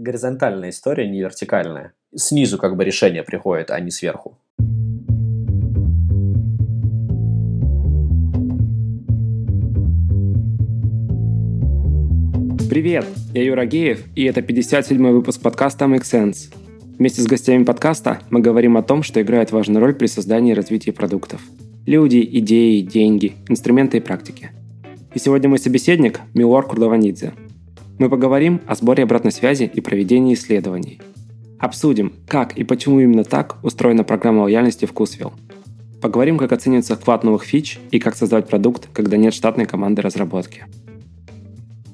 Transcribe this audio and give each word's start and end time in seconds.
горизонтальная 0.00 0.70
история, 0.70 1.08
не 1.08 1.20
вертикальная. 1.20 1.92
Снизу 2.14 2.58
как 2.58 2.76
бы 2.76 2.84
решение 2.84 3.22
приходит, 3.22 3.70
а 3.70 3.78
не 3.80 3.90
сверху. 3.90 4.38
Привет, 12.68 13.04
я 13.34 13.42
Юра 13.42 13.66
Геев, 13.66 14.04
и 14.14 14.24
это 14.24 14.40
57-й 14.40 15.12
выпуск 15.12 15.42
подкаста 15.42 15.84
Make 15.84 16.02
Sense. 16.02 16.54
Вместе 16.98 17.20
с 17.20 17.26
гостями 17.26 17.64
подкаста 17.64 18.20
мы 18.30 18.40
говорим 18.40 18.76
о 18.76 18.82
том, 18.82 19.02
что 19.02 19.20
играет 19.20 19.50
важную 19.50 19.84
роль 19.84 19.94
при 19.94 20.06
создании 20.06 20.52
и 20.52 20.54
развитии 20.54 20.92
продуктов. 20.92 21.42
Люди, 21.86 22.26
идеи, 22.38 22.80
деньги, 22.80 23.34
инструменты 23.48 23.98
и 23.98 24.00
практики. 24.00 24.50
И 25.12 25.18
сегодня 25.18 25.48
мой 25.48 25.58
собеседник– 25.58 26.20
Милор 26.34 26.66
Курдованидзе. 26.66 27.32
Мы 28.00 28.08
поговорим 28.08 28.62
о 28.66 28.74
сборе 28.76 29.02
обратной 29.02 29.30
связи 29.30 29.64
и 29.64 29.82
проведении 29.82 30.32
исследований. 30.32 31.02
Обсудим, 31.58 32.14
как 32.26 32.56
и 32.56 32.64
почему 32.64 32.98
именно 32.98 33.24
так 33.24 33.62
устроена 33.62 34.04
программа 34.04 34.40
лояльности 34.44 34.86
в 34.86 34.94
Кусвилл. 34.94 35.34
Поговорим, 36.00 36.38
как 36.38 36.50
оценивается 36.52 36.96
вклад 36.96 37.24
новых 37.24 37.44
фич 37.44 37.78
и 37.90 37.98
как 37.98 38.16
создавать 38.16 38.48
продукт, 38.48 38.88
когда 38.94 39.18
нет 39.18 39.34
штатной 39.34 39.66
команды 39.66 40.00
разработки. 40.00 40.64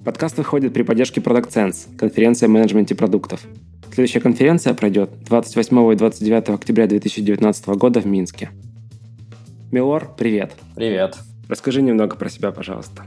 Подкаст 0.05 0.38
выходит 0.38 0.73
при 0.73 0.84
поддержке 0.84 1.20
Product 1.20 1.48
Sense, 1.48 1.97
конференция 1.98 2.47
о 2.47 2.50
менеджменте 2.50 2.95
продуктов. 2.95 3.41
Следующая 3.92 4.20
конференция 4.20 4.75
пройдет 4.75 5.11
28 5.28 5.92
и 5.92 5.97
29 5.97 6.50
октября 6.50 6.86
2019 6.86 7.66
года 7.70 7.98
в 7.98 8.06
Минске. 8.06 8.50
Милор, 9.73 10.14
привет. 10.16 10.52
Привет. 10.77 11.16
Расскажи 11.48 11.83
немного 11.83 12.14
про 12.14 12.28
себя, 12.28 12.52
пожалуйста. 12.52 13.02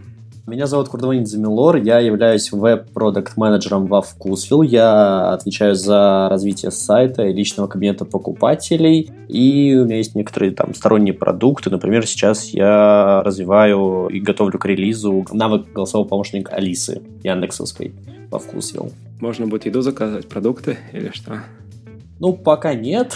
Меня 0.49 0.65
зовут 0.65 0.89
Курдванин 0.89 1.27
Замилор, 1.27 1.75
я 1.75 1.99
являюсь 1.99 2.51
веб-продукт-менеджером 2.51 3.85
во 3.85 4.01
Вкусвилл. 4.01 4.63
Я 4.63 5.31
отвечаю 5.31 5.75
за 5.75 6.27
развитие 6.27 6.71
сайта 6.71 7.27
и 7.27 7.33
личного 7.33 7.67
кабинета 7.67 8.03
покупателей. 8.03 9.11
И 9.27 9.77
у 9.79 9.85
меня 9.85 9.97
есть 9.97 10.15
некоторые 10.15 10.51
там 10.51 10.73
сторонние 10.73 11.13
продукты. 11.13 11.69
Например, 11.69 12.03
сейчас 12.07 12.45
я 12.45 13.21
развиваю 13.23 14.07
и 14.07 14.19
готовлю 14.19 14.57
к 14.57 14.65
релизу 14.65 15.23
навык 15.31 15.71
голосового 15.71 16.07
помощника 16.07 16.55
Алисы 16.55 17.03
Яндексовской 17.23 17.93
во 18.31 18.39
Вкусвилл. 18.39 18.91
Можно 19.21 19.45
будет 19.45 19.67
еду 19.67 19.81
заказывать, 19.81 20.27
продукты 20.27 20.79
или 20.93 21.11
что? 21.13 21.43
Ну, 22.19 22.33
пока 22.33 22.73
нет. 22.73 23.15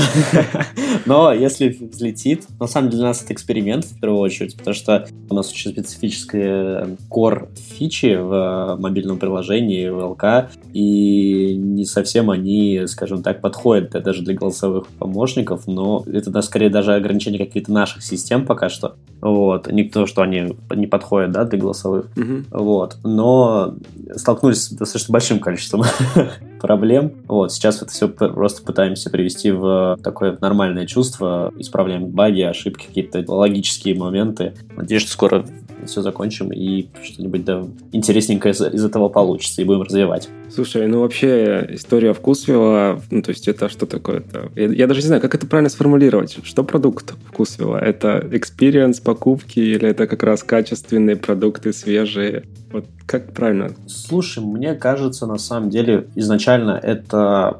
Но 1.05 1.33
если 1.33 1.69
взлетит, 1.69 2.45
на 2.59 2.67
самом 2.67 2.89
деле 2.89 2.99
для 3.01 3.07
нас 3.09 3.21
это 3.21 3.33
эксперимент 3.33 3.85
в 3.85 3.99
первую 3.99 4.21
очередь, 4.21 4.55
потому 4.55 4.73
что 4.73 5.07
у 5.29 5.35
нас 5.35 5.51
очень 5.51 5.71
специфические 5.71 6.97
core 7.09 7.49
фичи 7.55 8.15
в 8.15 8.33
э, 8.33 8.81
мобильном 8.81 9.19
приложении, 9.19 9.89
в 9.89 10.11
ЛК, 10.11 10.51
и 10.73 11.55
не 11.55 11.85
совсем 11.85 12.29
они, 12.29 12.83
скажем 12.87 13.23
так, 13.23 13.41
подходят 13.41 13.91
даже 13.91 14.23
для 14.23 14.33
голосовых 14.33 14.87
помощников, 14.87 15.67
но 15.67 16.03
это 16.07 16.29
да, 16.29 16.41
скорее 16.41 16.69
даже 16.69 16.93
ограничения 16.93 17.39
каких-то 17.39 17.71
наших 17.71 18.03
систем 18.03 18.45
пока 18.45 18.69
что. 18.69 18.95
Вот. 19.21 19.71
Не 19.71 19.83
то, 19.83 20.05
что 20.05 20.21
они 20.21 20.55
не 20.73 20.88
подходят 20.88 21.31
да, 21.31 21.43
для 21.45 21.59
голосовых. 21.59 22.07
Мгм. 22.15 22.45
Вот. 22.51 22.97
Но 23.03 23.75
столкнулись 24.15 24.63
с 24.63 24.69
достаточно 24.71 25.11
большим 25.11 25.39
количеством 25.39 25.83
проблем. 26.64 27.11
Вот. 27.28 27.52
Сейчас 27.52 27.81
это 27.81 27.92
все 27.92 28.08
просто 28.08 28.64
пытаемся 28.64 29.09
привести 29.09 29.52
в 29.52 30.00
такое 30.02 30.38
нормальное 30.39 30.86
чувство, 30.86 31.53
исправляем 31.58 32.08
баги, 32.08 32.42
ошибки, 32.42 32.88
какие-то 32.88 33.22
логические 33.28 33.95
моменты. 33.95 34.53
Надеюсь, 34.78 35.02
что 35.02 35.11
скоро 35.11 35.45
все 35.86 36.02
закончим 36.02 36.53
и 36.53 36.88
что-нибудь 37.03 37.44
да, 37.44 37.66
интересненькое 37.91 38.53
из, 38.53 38.61
из 38.61 38.86
этого 38.86 39.09
получится 39.09 39.61
и 39.61 39.66
будем 39.66 39.81
развивать. 39.81 40.30
Слушай, 40.50 40.88
ну 40.88 41.02
вообще 41.02 41.67
история 41.72 42.14
Вкусвилла, 42.14 43.02
ну 43.11 43.22
то 43.22 43.31
есть 43.31 43.50
это 43.50 43.67
что 43.67 43.86
такое-то? 43.86 44.50
Я, 44.56 44.67
я 44.67 44.88
даже 44.88 45.02
не 45.02 45.08
знаю, 45.08 45.22
как 45.22 45.36
это 45.36 45.45
правильно 45.45 45.69
сформулировать. 45.69 46.38
Что 46.44 46.64
продукт 46.64 47.14
Вкусвилла? 47.28 47.78
Это 47.78 48.25
experience 48.31 49.02
покупки 49.03 49.59
или 49.59 49.90
это 49.90 50.07
как 50.07 50.23
раз 50.23 50.44
качественные 50.44 51.18
продукты, 51.18 51.73
свежие? 51.73 52.44
Вот 52.73 52.88
как 53.06 53.34
правильно? 53.34 53.69
Слушай, 53.88 54.44
мне 54.44 54.73
кажется, 54.73 55.28
на 55.28 55.38
самом 55.38 55.69
деле, 55.69 56.07
изначально 56.16 56.72
это 56.72 57.59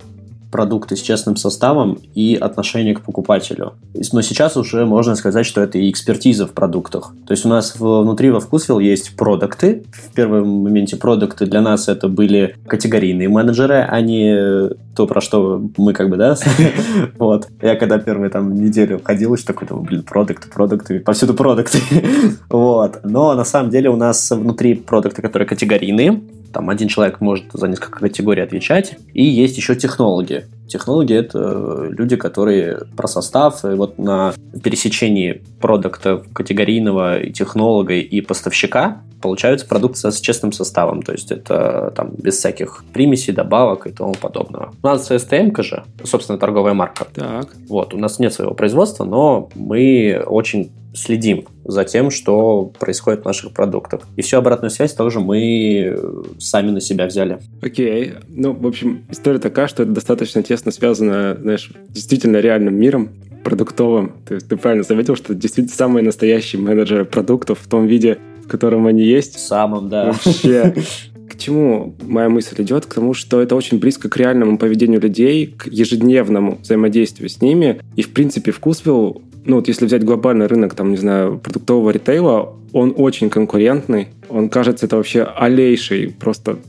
продукты 0.54 0.96
с 0.96 1.02
честным 1.02 1.36
составом 1.36 1.98
и 2.14 2.38
отношение 2.40 2.94
к 2.94 3.02
покупателю. 3.02 3.74
Но 4.12 4.22
сейчас 4.22 4.56
уже 4.56 4.86
можно 4.86 5.16
сказать, 5.16 5.48
что 5.48 5.62
это 5.62 5.80
и 5.80 5.90
экспертиза 5.90 6.46
в 6.46 6.52
продуктах. 6.52 7.12
То 7.26 7.32
есть 7.32 7.44
у 7.44 7.50
нас 7.50 7.76
внутри 7.76 8.30
во 8.30 8.40
Вкусвилл 8.40 8.78
есть 8.78 9.16
продукты. 9.16 9.84
В 9.92 10.14
первом 10.14 10.48
моменте 10.48 10.96
продукты 10.96 11.48
для 11.48 11.62
нас 11.62 11.90
это 11.90 12.08
были 12.08 12.56
категорийные 12.68 13.30
менеджеры, 13.30 13.84
а 13.90 14.00
не 14.02 14.70
то, 14.96 15.08
про 15.08 15.22
что 15.22 15.60
мы 15.76 15.94
как 15.94 16.10
бы, 16.10 16.18
да? 16.18 16.36
Вот. 17.18 17.48
Я 17.60 17.76
когда 17.76 17.98
первую 17.98 18.30
там 18.30 18.54
неделю 18.54 19.02
ходил, 19.04 19.36
такой, 19.38 19.68
думаю, 19.68 19.86
блин, 19.86 20.04
продукты, 20.04 20.50
продукты, 20.50 21.00
повсюду 21.00 21.34
продукты. 21.34 21.80
Вот. 22.50 23.00
Но 23.04 23.34
на 23.34 23.44
самом 23.44 23.72
деле 23.72 23.90
у 23.90 23.96
нас 23.96 24.30
внутри 24.30 24.76
продукты, 24.76 25.24
которые 25.24 25.48
категорийные, 25.48 26.22
там 26.54 26.70
один 26.70 26.88
человек 26.88 27.20
может 27.20 27.46
за 27.54 27.68
несколько 27.68 28.00
категорий 28.00 28.42
отвечать. 28.42 28.98
И 29.14 29.24
есть 29.24 29.58
еще 29.58 29.76
технологи. 29.76 30.46
Технологи— 30.68 31.14
это 31.16 31.88
люди, 31.90 32.16
которые 32.16 32.80
про 32.96 33.08
состав, 33.08 33.66
и 33.66 33.70
вот 33.70 33.98
на 33.98 34.34
пересечении 34.64 35.42
продукта 35.60 36.24
категорийного, 36.34 37.20
и 37.20 37.32
технолога, 37.32 37.96
и 37.96 38.22
поставщика 38.22 39.02
получается 39.24 39.66
продукт 39.66 39.98
с 39.98 40.20
честным 40.20 40.52
составом. 40.52 41.02
То 41.02 41.14
есть 41.14 41.32
это 41.32 41.94
там 41.96 42.12
без 42.18 42.36
всяких 42.36 42.84
примесей, 42.94 43.34
добавок 43.34 43.88
и 43.88 43.92
тому 43.92 44.14
подобного. 44.14 44.74
У 44.84 44.86
нас 44.86 45.10
STM 45.10 45.60
же, 45.64 45.84
собственно, 46.04 46.38
торговая 46.38 46.74
марка. 46.74 47.08
Так. 47.14 47.56
Вот, 47.70 47.94
у 47.94 47.98
нас 47.98 48.20
нет 48.20 48.34
своего 48.34 48.54
производства, 48.54 49.06
но 49.06 49.50
мы 49.56 50.22
очень 50.28 50.72
следим 50.94 51.46
за 51.64 51.86
тем, 51.86 52.12
что 52.12 52.72
происходит 52.78 53.22
в 53.22 53.26
наших 53.26 53.54
продуктах. 53.54 54.02
И 54.18 54.22
всю 54.22 54.38
обратную 54.38 54.70
связь 54.70 54.94
тоже 54.94 55.22
мы 55.22 55.98
сами 56.38 56.72
на 56.72 56.82
себя 56.82 57.06
взяли. 57.06 57.40
Окей. 57.62 58.16
Ну, 58.28 58.54
в 58.54 58.68
общем, 58.68 59.06
история 59.10 59.40
такая, 59.40 59.68
что 59.68 59.84
это 59.84 59.94
достаточно 59.94 60.44
тесно 60.44 60.72
связано, 60.72 61.38
знаешь, 61.42 61.72
действительно 61.90 62.38
реальным 62.38 62.76
миром 62.76 63.10
продуктовым. 63.44 64.14
То 64.28 64.36
есть 64.36 64.48
ты 64.48 64.58
правильно 64.58 64.84
заметил, 64.84 65.16
что 65.16 65.34
действительно 65.34 65.76
самые 65.76 66.04
настоящие 66.04 66.62
менеджеры 66.62 67.06
продуктов 67.06 67.60
в 67.60 67.70
том 67.70 67.88
виде, 67.88 68.18
котором 68.54 68.88
они 68.88 69.04
есть. 69.04 69.40
Самым, 69.40 69.90
да. 69.90 70.06
Вообще. 70.06 70.76
К 71.30 71.38
чему 71.38 71.96
моя 72.04 72.30
мысль 72.30 72.62
идет? 72.62 72.86
К 72.86 72.94
тому, 72.94 73.16
что 73.16 73.42
это 73.42 73.56
очень 73.56 73.80
близко 73.80 74.08
к 74.08 74.18
реальному 74.18 74.60
поведению 74.60 75.02
людей, 75.02 75.48
к 75.48 75.66
ежедневному 75.66 76.60
взаимодействию 76.62 77.28
с 77.28 77.42
ними. 77.42 77.80
И, 77.96 78.04
в 78.04 78.14
принципе, 78.14 78.52
Вкусвилл, 78.52 79.24
ну 79.44 79.56
вот 79.56 79.68
если 79.68 79.88
взять 79.88 80.04
глобальный 80.04 80.46
рынок, 80.46 80.76
там, 80.76 80.92
не 80.92 80.98
знаю, 80.98 81.40
продуктового 81.40 81.90
ритейла, 81.90 82.56
он 82.72 82.94
очень 82.96 83.32
конкурентный. 83.32 84.10
Он, 84.30 84.48
кажется, 84.48 84.86
это 84.86 84.98
вообще 84.98 85.24
алейший, 85.24 86.10
просто 86.10 86.60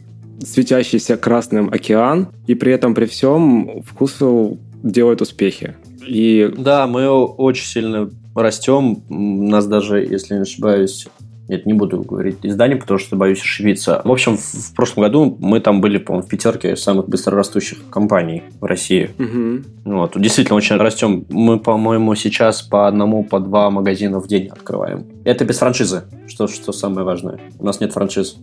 светящийся 0.42 1.18
красным 1.18 1.68
океан. 1.70 2.28
И 2.46 2.54
при 2.54 2.72
этом, 2.72 2.94
при 2.94 3.04
всем, 3.04 3.82
Вкусвилл 3.86 4.58
делает 4.82 5.20
успехи. 5.20 5.74
И 6.06 6.50
Да, 6.56 6.86
мы 6.86 7.08
очень 7.08 7.66
сильно 7.66 8.10
растем. 8.34 9.02
У 9.08 9.48
нас 9.48 9.66
даже, 9.66 9.98
если 9.98 10.34
не 10.34 10.40
ошибаюсь, 10.40 11.06
нет, 11.48 11.66
не 11.66 11.74
буду 11.74 12.02
говорить 12.02 12.38
издание, 12.42 12.76
потому 12.76 12.98
что 12.98 13.16
боюсь 13.16 13.40
ошибиться. 13.40 14.00
В 14.04 14.10
общем, 14.10 14.36
в, 14.36 14.40
в 14.40 14.74
прошлом 14.74 15.02
году 15.04 15.36
мы 15.40 15.60
там 15.60 15.80
были, 15.80 15.98
по-моему, 15.98 16.26
в 16.26 16.30
пятерке 16.30 16.74
самых 16.76 17.08
быстрорастущих 17.08 17.78
компаний 17.90 18.44
в 18.60 18.64
России. 18.64 19.10
Мгм. 19.18 19.64
Вот, 19.84 20.18
действительно 20.18 20.56
очень 20.56 20.76
растем. 20.76 21.26
Мы, 21.28 21.58
по-моему, 21.58 22.14
сейчас 22.14 22.62
по 22.62 22.88
одному, 22.88 23.24
по 23.24 23.40
два 23.40 23.70
магазина 23.70 24.20
в 24.20 24.28
день 24.28 24.48
открываем. 24.48 25.04
Это 25.24 25.44
без 25.44 25.58
франшизы, 25.58 26.04
что, 26.26 26.48
что 26.48 26.72
самое 26.72 27.04
важное. 27.04 27.38
У 27.58 27.66
нас 27.66 27.80
нет 27.80 27.92
франшиз. 27.92 28.36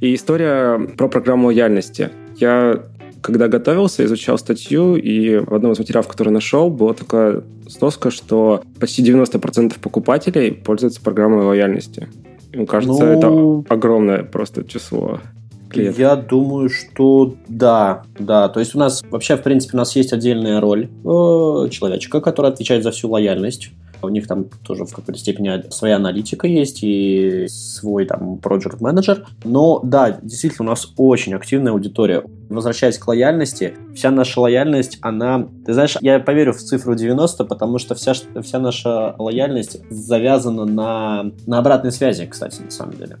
И 0.00 0.14
история 0.14 0.78
про 0.96 1.08
программу 1.08 1.46
лояльности. 1.48 2.10
Я 2.36 2.82
когда 3.22 3.48
готовился, 3.48 4.04
изучал 4.04 4.38
статью, 4.38 4.94
и 4.94 5.38
в 5.38 5.52
одном 5.52 5.72
из 5.72 5.78
материалов, 5.80 6.06
который 6.06 6.28
нашел, 6.28 6.70
была 6.70 6.94
такая 6.94 7.42
сноска, 7.68 8.12
что 8.12 8.62
почти 8.78 9.02
90% 9.02 9.80
покупателей 9.80 10.52
пользуются 10.52 11.00
программой 11.00 11.44
лояльности. 11.44 12.08
Мне 12.56 12.66
кажется, 12.66 13.04
Ну, 13.04 13.62
это 13.62 13.72
огромное 13.74 14.24
просто 14.24 14.64
число 14.64 15.20
клиентов. 15.68 15.98
Я 15.98 16.16
думаю, 16.16 16.68
что 16.68 17.34
да, 17.48 18.02
да. 18.18 18.48
То 18.48 18.60
есть 18.60 18.74
у 18.74 18.78
нас 18.78 19.02
вообще, 19.10 19.36
в 19.36 19.42
принципе, 19.42 19.76
у 19.76 19.78
нас 19.78 19.94
есть 19.96 20.12
отдельная 20.12 20.60
роль 20.60 20.88
э, 21.04 21.68
человечка, 21.70 22.20
который 22.20 22.50
отвечает 22.50 22.82
за 22.82 22.90
всю 22.90 23.10
лояльность. 23.10 23.70
У 24.02 24.08
них 24.08 24.26
там 24.26 24.44
тоже 24.62 24.84
в 24.84 24.94
какой-то 24.94 25.18
степени 25.18 25.64
своя 25.70 25.96
аналитика 25.96 26.46
есть 26.46 26.80
и 26.82 27.46
свой 27.48 28.04
там 28.04 28.36
project 28.36 28.76
менеджер. 28.80 29.26
Но 29.44 29.80
да, 29.82 30.18
действительно, 30.22 30.68
у 30.68 30.70
нас 30.70 30.92
очень 30.96 31.34
активная 31.34 31.72
аудитория. 31.72 32.22
Возвращаясь 32.48 32.98
к 32.98 33.08
лояльности, 33.08 33.74
вся 33.94 34.10
наша 34.10 34.40
лояльность, 34.40 34.98
она... 35.00 35.48
Ты 35.64 35.72
знаешь, 35.72 35.96
я 36.00 36.20
поверю 36.20 36.52
в 36.52 36.58
цифру 36.58 36.94
90, 36.94 37.44
потому 37.44 37.78
что 37.78 37.94
вся, 37.94 38.12
вся 38.42 38.58
наша 38.58 39.14
лояльность 39.18 39.78
завязана 39.90 40.64
на, 40.64 41.32
на 41.46 41.58
обратной 41.58 41.90
связи, 41.90 42.26
кстати, 42.26 42.60
на 42.60 42.70
самом 42.70 42.96
деле. 42.96 43.16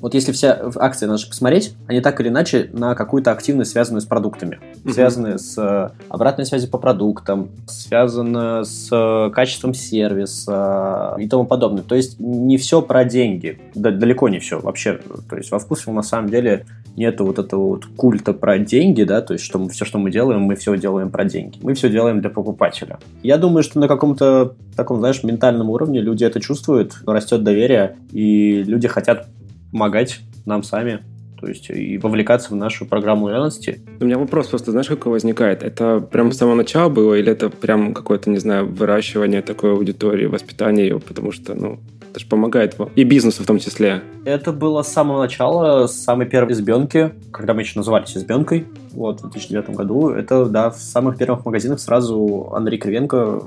Вот 0.00 0.14
если 0.14 0.32
все 0.32 0.58
акции 0.76 1.06
наши 1.06 1.28
посмотреть, 1.28 1.74
они 1.86 2.00
так 2.00 2.20
или 2.20 2.28
иначе 2.28 2.70
на 2.72 2.94
какую-то 2.94 3.32
активность, 3.32 3.72
связанную 3.72 4.00
с 4.00 4.06
продуктами. 4.06 4.58
Mm-hmm. 4.60 4.92
Связанные 4.92 5.38
с 5.38 5.58
э, 5.58 5.90
обратной 6.08 6.46
связью 6.46 6.70
по 6.70 6.78
продуктам, 6.78 7.48
связано 7.66 8.64
с 8.64 8.88
э, 8.90 9.30
качеством 9.30 9.74
сервиса 9.74 11.16
и 11.18 11.28
тому 11.28 11.44
подобное. 11.44 11.82
То 11.82 11.94
есть 11.94 12.18
не 12.18 12.56
все 12.56 12.82
про 12.82 13.04
деньги. 13.04 13.60
Да, 13.74 13.90
далеко 13.90 14.28
не 14.28 14.38
все 14.38 14.60
вообще. 14.60 15.00
То 15.28 15.36
есть 15.36 15.50
во 15.50 15.58
вкусе 15.58 15.90
на 15.90 16.02
самом 16.02 16.30
деле 16.30 16.66
нету 16.96 17.24
вот 17.24 17.38
этого 17.38 17.68
вот 17.68 17.86
культа 17.96 18.32
про 18.32 18.58
деньги, 18.58 19.04
да, 19.04 19.20
то 19.20 19.32
есть 19.32 19.44
что 19.44 19.58
мы, 19.58 19.68
все, 19.70 19.84
что 19.84 19.98
мы 19.98 20.10
делаем, 20.10 20.42
мы 20.42 20.56
все 20.56 20.76
делаем 20.76 21.10
про 21.10 21.24
деньги. 21.24 21.58
Мы 21.62 21.74
все 21.74 21.88
делаем 21.88 22.20
для 22.20 22.30
покупателя. 22.30 22.98
Я 23.22 23.38
думаю, 23.38 23.62
что 23.62 23.78
на 23.78 23.88
каком-то 23.88 24.54
таком, 24.76 24.98
знаешь, 24.98 25.22
ментальном 25.22 25.70
уровне 25.70 26.00
люди 26.00 26.24
это 26.24 26.40
чувствуют, 26.40 26.96
растет 27.06 27.42
доверие, 27.42 27.96
и 28.12 28.62
люди 28.62 28.88
хотят 28.88 29.28
помогать 29.70 30.20
нам 30.46 30.62
сами 30.62 31.04
то 31.40 31.46
есть 31.46 31.70
и 31.70 31.96
вовлекаться 31.96 32.50
в 32.50 32.56
нашу 32.56 32.84
программу 32.84 33.26
лояльности. 33.26 33.80
У 33.98 34.04
меня 34.04 34.18
вопрос 34.18 34.48
просто, 34.48 34.72
знаешь, 34.72 34.88
какой 34.88 35.12
возникает? 35.12 35.62
Это 35.62 36.00
прям 36.00 36.32
с 36.32 36.36
самого 36.36 36.54
начала 36.54 36.90
было 36.90 37.14
или 37.14 37.32
это 37.32 37.48
прям 37.48 37.94
какое-то, 37.94 38.28
не 38.28 38.36
знаю, 38.36 38.66
выращивание 38.66 39.40
такой 39.40 39.72
аудитории, 39.72 40.26
воспитание 40.26 40.86
ее, 40.86 41.00
потому 41.00 41.32
что, 41.32 41.54
ну, 41.54 41.80
это 42.10 42.20
же 42.20 42.26
помогает 42.26 42.78
вам. 42.78 42.90
И 42.94 43.04
бизнесу 43.04 43.42
в 43.42 43.46
том 43.46 43.58
числе. 43.58 44.02
Это 44.24 44.52
было 44.52 44.82
с 44.82 44.88
самого 44.88 45.20
начала, 45.22 45.86
с 45.86 45.96
самой 45.96 46.26
первой 46.26 46.52
избенки, 46.52 47.12
когда 47.32 47.54
мы 47.54 47.62
еще 47.62 47.78
назывались 47.78 48.16
избенкой, 48.16 48.66
вот, 48.92 49.20
в 49.20 49.30
2009 49.30 49.70
году. 49.70 50.10
Это, 50.10 50.44
да, 50.44 50.70
в 50.70 50.76
самых 50.76 51.16
первых 51.16 51.46
магазинах 51.46 51.80
сразу 51.80 52.50
Андрей 52.52 52.78
Кривенко 52.78 53.42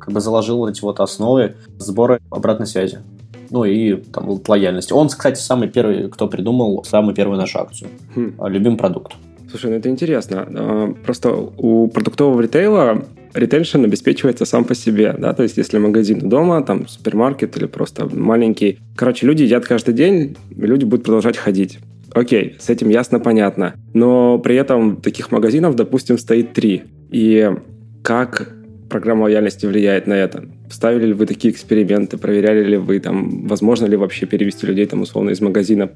как 0.00 0.12
бы 0.12 0.20
заложил 0.20 0.66
эти 0.66 0.80
вот 0.80 0.98
основы 1.00 1.54
сбора 1.78 2.18
обратной 2.30 2.66
связи 2.66 3.00
ну 3.50 3.64
и 3.64 3.96
там 3.96 4.40
лояльности. 4.46 4.92
Он, 4.92 5.08
кстати, 5.08 5.40
самый 5.40 5.68
первый, 5.68 6.08
кто 6.08 6.28
придумал 6.28 6.84
самую 6.84 7.14
первую 7.14 7.38
нашу 7.38 7.58
акцию. 7.58 7.90
Хм. 8.14 8.34
Любим 8.46 8.76
продукт. 8.76 9.12
Слушай, 9.50 9.70
ну 9.70 9.76
это 9.76 9.88
интересно. 9.88 10.46
А, 10.48 10.94
просто 11.04 11.32
у 11.32 11.88
продуктового 11.88 12.40
ритейла 12.40 13.04
ретеншн 13.34 13.84
обеспечивается 13.84 14.44
сам 14.44 14.64
по 14.64 14.74
себе, 14.74 15.14
да, 15.18 15.32
то 15.32 15.42
есть 15.42 15.56
если 15.56 15.78
магазин 15.78 16.28
дома, 16.28 16.62
там 16.62 16.88
супермаркет 16.88 17.56
или 17.56 17.66
просто 17.66 18.08
маленький. 18.14 18.78
Короче, 18.96 19.26
люди 19.26 19.42
едят 19.42 19.64
каждый 19.64 19.94
день, 19.94 20.36
люди 20.50 20.84
будут 20.84 21.04
продолжать 21.04 21.36
ходить. 21.36 21.78
Окей, 22.12 22.56
с 22.58 22.70
этим 22.70 22.88
ясно, 22.88 23.20
понятно. 23.20 23.74
Но 23.94 24.38
при 24.38 24.56
этом 24.56 24.96
таких 24.96 25.30
магазинов, 25.30 25.76
допустим, 25.76 26.18
стоит 26.18 26.52
три. 26.52 26.84
И 27.10 27.50
как 28.02 28.54
программа 28.88 29.24
лояльности 29.24 29.66
влияет 29.66 30.06
на 30.06 30.14
это? 30.14 30.44
Ставили 30.70 31.06
ли 31.06 31.12
вы 31.12 31.26
такие 31.26 31.52
эксперименты? 31.52 32.18
Проверяли 32.18 32.64
ли 32.64 32.76
вы, 32.76 33.00
там, 33.00 33.46
возможно 33.46 33.86
ли 33.86 33.96
вообще 33.96 34.26
перевести 34.26 34.66
людей, 34.66 34.86
там, 34.86 35.02
условно, 35.02 35.30
из 35.30 35.40
магазина, 35.40 35.90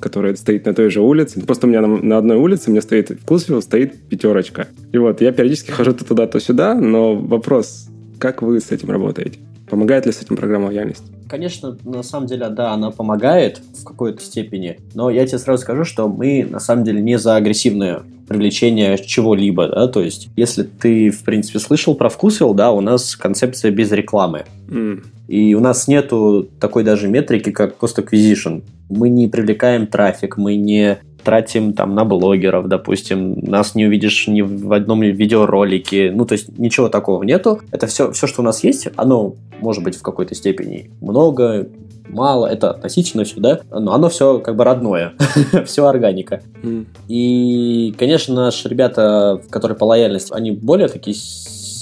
который 0.00 0.36
стоит 0.36 0.66
на 0.66 0.74
той 0.74 0.90
же 0.90 1.00
улице? 1.00 1.40
Просто 1.40 1.66
у 1.66 1.70
меня 1.70 1.80
на, 1.80 1.88
на 1.88 2.18
одной 2.18 2.36
улице, 2.36 2.68
у 2.68 2.70
меня 2.72 2.82
стоит 2.82 3.10
Вкусвилл 3.10 3.62
стоит 3.62 3.94
пятерочка. 4.08 4.68
И 4.92 4.98
вот 4.98 5.20
я 5.20 5.32
периодически 5.32 5.70
хожу 5.70 5.92
то 5.92 6.04
туда, 6.04 6.26
то 6.26 6.40
сюда, 6.40 6.74
но 6.74 7.14
вопрос, 7.14 7.88
как 8.18 8.42
вы 8.42 8.60
с 8.60 8.70
этим 8.70 8.90
работаете? 8.90 9.38
Помогает 9.70 10.06
ли 10.06 10.12
с 10.12 10.22
этим 10.22 10.36
программа 10.36 10.66
лояльности? 10.66 11.04
Конечно, 11.28 11.76
на 11.84 12.02
самом 12.02 12.26
деле, 12.26 12.48
да, 12.48 12.72
она 12.72 12.90
помогает 12.90 13.60
в 13.78 13.84
какой-то 13.84 14.22
степени, 14.22 14.78
но 14.94 15.10
я 15.10 15.26
тебе 15.26 15.38
сразу 15.38 15.62
скажу, 15.62 15.84
что 15.84 16.08
мы 16.08 16.46
на 16.48 16.58
самом 16.58 16.84
деле 16.84 17.02
не 17.02 17.18
за 17.18 17.36
агрессивное 17.36 18.02
привлечение 18.26 18.98
чего-либо, 18.98 19.68
да, 19.68 19.88
то 19.88 20.02
есть 20.02 20.28
если 20.36 20.62
ты, 20.62 21.10
в 21.10 21.22
принципе, 21.24 21.58
слышал 21.58 21.94
про 21.94 22.08
вкусвилл, 22.08 22.54
да, 22.54 22.70
у 22.72 22.80
нас 22.80 23.16
концепция 23.16 23.70
без 23.70 23.90
рекламы. 23.90 24.44
Mm. 24.68 25.04
И 25.28 25.54
у 25.54 25.60
нас 25.60 25.88
нету 25.88 26.48
такой 26.60 26.84
даже 26.84 27.08
метрики, 27.08 27.50
как 27.50 27.76
cost 27.78 27.96
acquisition. 27.96 28.62
Мы 28.88 29.08
не 29.08 29.28
привлекаем 29.28 29.86
трафик, 29.86 30.36
мы 30.36 30.56
не 30.56 30.98
тратим 31.28 31.74
там 31.74 31.94
на 31.94 32.06
блогеров, 32.06 32.68
допустим, 32.68 33.38
нас 33.42 33.74
не 33.74 33.84
увидишь 33.84 34.28
ни 34.28 34.40
в 34.40 34.72
одном 34.72 35.02
видеоролике, 35.02 36.10
ну, 36.10 36.24
то 36.24 36.32
есть 36.32 36.58
ничего 36.58 36.88
такого 36.88 37.22
нету. 37.22 37.60
Это 37.70 37.86
все, 37.86 38.12
все, 38.12 38.26
что 38.26 38.40
у 38.40 38.44
нас 38.46 38.64
есть, 38.64 38.88
оно 38.96 39.34
может 39.60 39.84
быть 39.84 39.94
в 39.94 40.00
какой-то 40.00 40.34
степени 40.34 40.90
много, 41.02 41.68
мало, 42.08 42.46
это 42.46 42.70
относительно 42.70 43.24
все, 43.24 43.40
да, 43.40 43.60
но 43.70 43.92
оно 43.92 44.08
все 44.08 44.38
как 44.38 44.56
бы 44.56 44.64
родное, 44.64 45.12
все 45.66 45.84
органика. 45.84 46.40
Mm. 46.62 46.86
И, 47.08 47.94
конечно, 47.98 48.34
наши 48.34 48.66
ребята, 48.66 49.38
которые 49.50 49.76
по 49.76 49.84
лояльности, 49.84 50.32
они 50.32 50.52
более 50.52 50.88
такие 50.88 51.14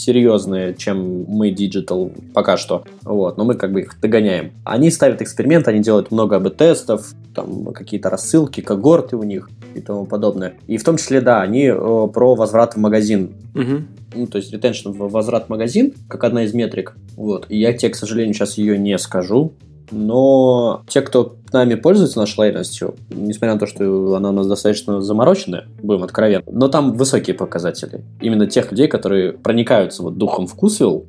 серьезные, 0.07 0.75
чем 0.75 1.25
мы 1.25 1.51
Digital 1.51 2.13
пока 2.33 2.57
что. 2.57 2.85
Вот, 3.03 3.37
но 3.37 3.45
мы 3.45 3.55
как 3.55 3.73
бы 3.73 3.81
их 3.81 4.01
догоняем. 4.01 4.53
Они 4.65 4.91
ставят 4.91 5.21
эксперимент, 5.21 5.67
они 5.67 5.81
делают 5.81 6.13
много 6.13 6.37
АБ-тестов, 6.37 7.13
там 7.35 7.73
какие-то 7.73 8.09
рассылки, 8.09 8.61
когорты 8.61 9.17
у 9.17 9.25
них 9.25 9.51
и 9.75 9.81
тому 9.81 10.07
подобное. 10.07 10.55
И 10.69 10.77
в 10.79 10.85
том 10.85 10.97
числе, 10.97 11.21
да, 11.21 11.43
они 11.43 11.65
э, 11.67 11.75
про 11.75 12.35
возврат 12.35 12.75
в 12.75 12.79
магазин. 12.79 13.33
Угу. 13.55 13.83
Ну, 14.15 14.27
то 14.29 14.39
есть 14.39 14.55
retention 14.55 14.93
в 14.93 15.11
возврат 15.11 15.47
в 15.47 15.49
магазин, 15.49 15.93
как 16.09 16.23
одна 16.25 16.45
из 16.45 16.55
метрик. 16.55 16.95
Вот. 17.17 17.47
И 17.49 17.59
я 17.59 17.73
тебе, 17.73 17.91
к 17.91 17.97
сожалению, 17.97 18.35
сейчас 18.35 18.59
ее 18.59 18.79
не 18.79 18.97
скажу, 18.99 19.53
но 19.91 20.83
те, 20.89 21.01
кто 21.01 21.37
нами 21.53 21.75
пользуется 21.75 22.19
нашей 22.19 22.39
лояльностью, 22.39 22.95
несмотря 23.11 23.55
на 23.55 23.61
то, 23.61 23.67
что 23.67 24.15
она 24.15 24.31
у 24.31 24.33
нас 24.33 24.47
достаточно 24.47 25.01
замороченная, 25.01 25.67
будем 25.83 26.03
откровенны, 26.03 26.45
но 26.51 26.69
там 26.69 26.93
высокие 26.93 27.35
показатели. 27.35 28.03
Именно 28.21 28.47
тех 28.47 28.71
людей, 28.71 28.89
которые 28.89 29.33
проникаются 29.33 30.03
вот 30.03 30.17
духом 30.19 30.47
вкусвилл 30.47 31.07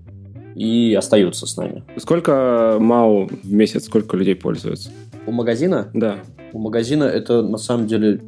и 0.56 0.96
остаются 0.98 1.46
с 1.46 1.58
нами. 1.58 1.84
Сколько 1.98 2.78
МАУ 2.80 3.28
в 3.28 3.52
месяц, 3.52 3.86
сколько 3.86 4.18
людей 4.18 4.36
пользуются? 4.36 4.90
У 5.26 5.32
магазина? 5.32 5.90
Да. 5.94 6.16
У 6.54 6.60
магазина 6.60 7.04
это 7.04 7.42
на 7.42 7.58
самом 7.58 7.88
деле 7.88 8.22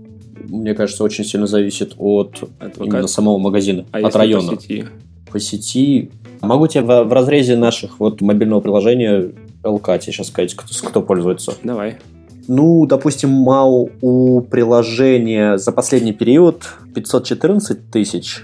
мне 0.48 0.74
кажется, 0.74 1.04
очень 1.04 1.26
сильно 1.26 1.48
зависит 1.48 1.96
от, 1.98 2.44
от 2.60 2.78
именно 2.78 3.08
самого 3.08 3.38
магазина, 3.38 3.86
а 3.92 4.00
от 4.00 4.16
района. 4.16 4.56
По 4.56 4.62
сети? 4.62 4.86
По 5.32 5.40
сети. 5.40 6.12
Могу 6.42 6.68
тебе 6.68 6.84
в, 6.84 7.04
в 7.04 7.14
разрезе 7.14 7.58
наших 7.58 8.00
вот 8.00 8.22
мобильного 8.22 8.62
приложения 8.62 9.32
ЛК 9.64 10.00
тебе 10.00 10.14
сейчас 10.14 10.28
сказать, 10.28 10.56
кто, 10.56 10.88
кто 10.88 11.02
пользуется. 11.02 11.54
Давай. 11.64 11.98
Ну, 12.48 12.86
допустим, 12.88 13.30
МАУ 13.30 13.92
у 14.02 14.42
приложения 14.42 15.58
за 15.58 15.72
последний 15.72 16.14
период 16.14 16.64
514 16.96 17.92
тысяч, 17.92 18.44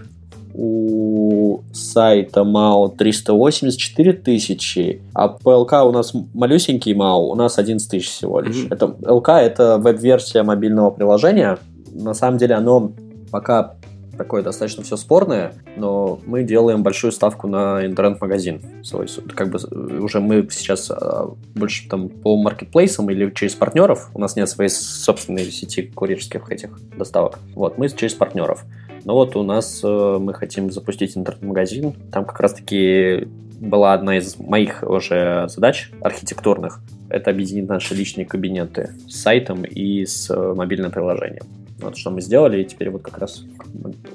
у 0.54 1.62
сайта 1.74 2.44
МАУ 2.44 2.90
384 2.90 4.14
тысячи, 4.14 5.02
а 5.14 5.30
по 5.30 5.58
ЛК 5.58 5.74
у 5.86 5.92
нас 5.92 6.14
малюсенький 6.34 6.94
МАУ, 6.94 7.32
у 7.32 7.36
нас 7.36 7.58
11 7.58 7.90
тысяч 7.90 8.10
всего 8.10 8.40
лишь. 8.42 8.66
Mm-hmm. 8.66 8.74
Это, 8.74 9.14
ЛК 9.14 9.30
это 9.30 9.78
веб-версия 9.80 10.44
мобильного 10.44 10.92
приложения. 10.92 11.58
На 11.92 12.14
самом 12.14 12.38
деле 12.38 12.56
оно 12.56 12.92
пока 13.32 13.76
такое 14.18 14.44
достаточно 14.44 14.84
все 14.84 14.98
спорное, 14.98 15.54
но 15.76 16.20
мы 16.26 16.44
делаем 16.44 16.84
большую 16.84 17.12
ставку 17.12 17.48
на 17.48 17.86
интернет-магазин 17.86 18.62
свой. 18.84 19.08
Как 19.34 19.50
бы 19.50 19.60
уже 20.02 20.20
мы 20.20 20.48
сейчас 20.52 20.92
а, 20.92 21.34
больше 21.56 21.88
там 21.90 22.10
по 22.10 22.38
маркетплейсам 22.38 23.10
или 23.10 23.30
через 23.32 23.56
партнеров. 23.56 24.10
У 24.14 24.20
нас 24.20 24.36
нет 24.36 24.50
своей 24.50 24.70
собственной 24.70 25.46
сети 25.46 25.84
курьерских 25.84 26.50
этих 26.52 26.80
доставок. 26.98 27.40
Вот, 27.54 27.78
мы 27.78 27.90
через 27.90 28.14
партнеров. 28.14 28.66
Но 29.04 29.14
вот 29.14 29.36
у 29.36 29.44
нас 29.44 29.82
э, 29.84 30.18
мы 30.20 30.34
хотим 30.34 30.72
запустить 30.72 31.16
интернет-магазин. 31.16 31.94
Там 32.12 32.26
как 32.26 32.40
раз-таки 32.40 33.28
была 33.60 33.94
одна 33.94 34.18
из 34.18 34.38
моих 34.40 34.84
уже 34.84 35.46
задач 35.48 35.92
архитектурных. 36.02 36.80
Это 37.10 37.32
объединить 37.32 37.70
наши 37.70 37.94
личные 37.94 38.26
кабинеты 38.26 38.92
с 39.08 39.22
сайтом 39.22 39.64
и 39.64 40.06
с 40.06 40.30
э, 40.30 40.54
мобильным 40.54 40.92
приложением. 40.92 41.44
Вот 41.80 41.98
что 41.98 42.10
мы 42.10 42.22
сделали, 42.22 42.62
и 42.62 42.66
теперь 42.66 42.90
вот 42.90 43.02
как 43.02 43.18
раз 43.18 43.44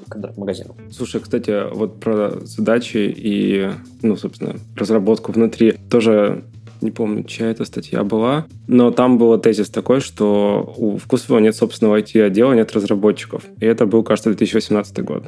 к 0.09 0.37
магазину. 0.37 0.75
Слушай, 0.91 1.21
кстати, 1.21 1.71
вот 1.73 1.99
про 1.99 2.39
задачи 2.41 3.13
и, 3.15 3.69
ну, 4.01 4.15
собственно, 4.15 4.55
разработку 4.75 5.31
внутри 5.31 5.77
тоже 5.89 6.43
не 6.81 6.91
помню, 6.91 7.23
чья 7.23 7.51
эта 7.51 7.63
статья 7.63 8.03
была, 8.03 8.47
но 8.67 8.91
там 8.91 9.17
был 9.17 9.37
тезис 9.37 9.69
такой, 9.69 10.01
что 10.01 10.73
у 10.77 10.97
Вкусвилла 10.97 11.39
нет 11.39 11.55
собственного 11.55 11.99
IT-отдела, 11.99 12.53
нет 12.53 12.73
разработчиков. 12.73 13.43
И 13.59 13.65
это 13.65 13.85
был, 13.85 14.03
кажется, 14.03 14.31
2018 14.31 15.03
год. 15.03 15.23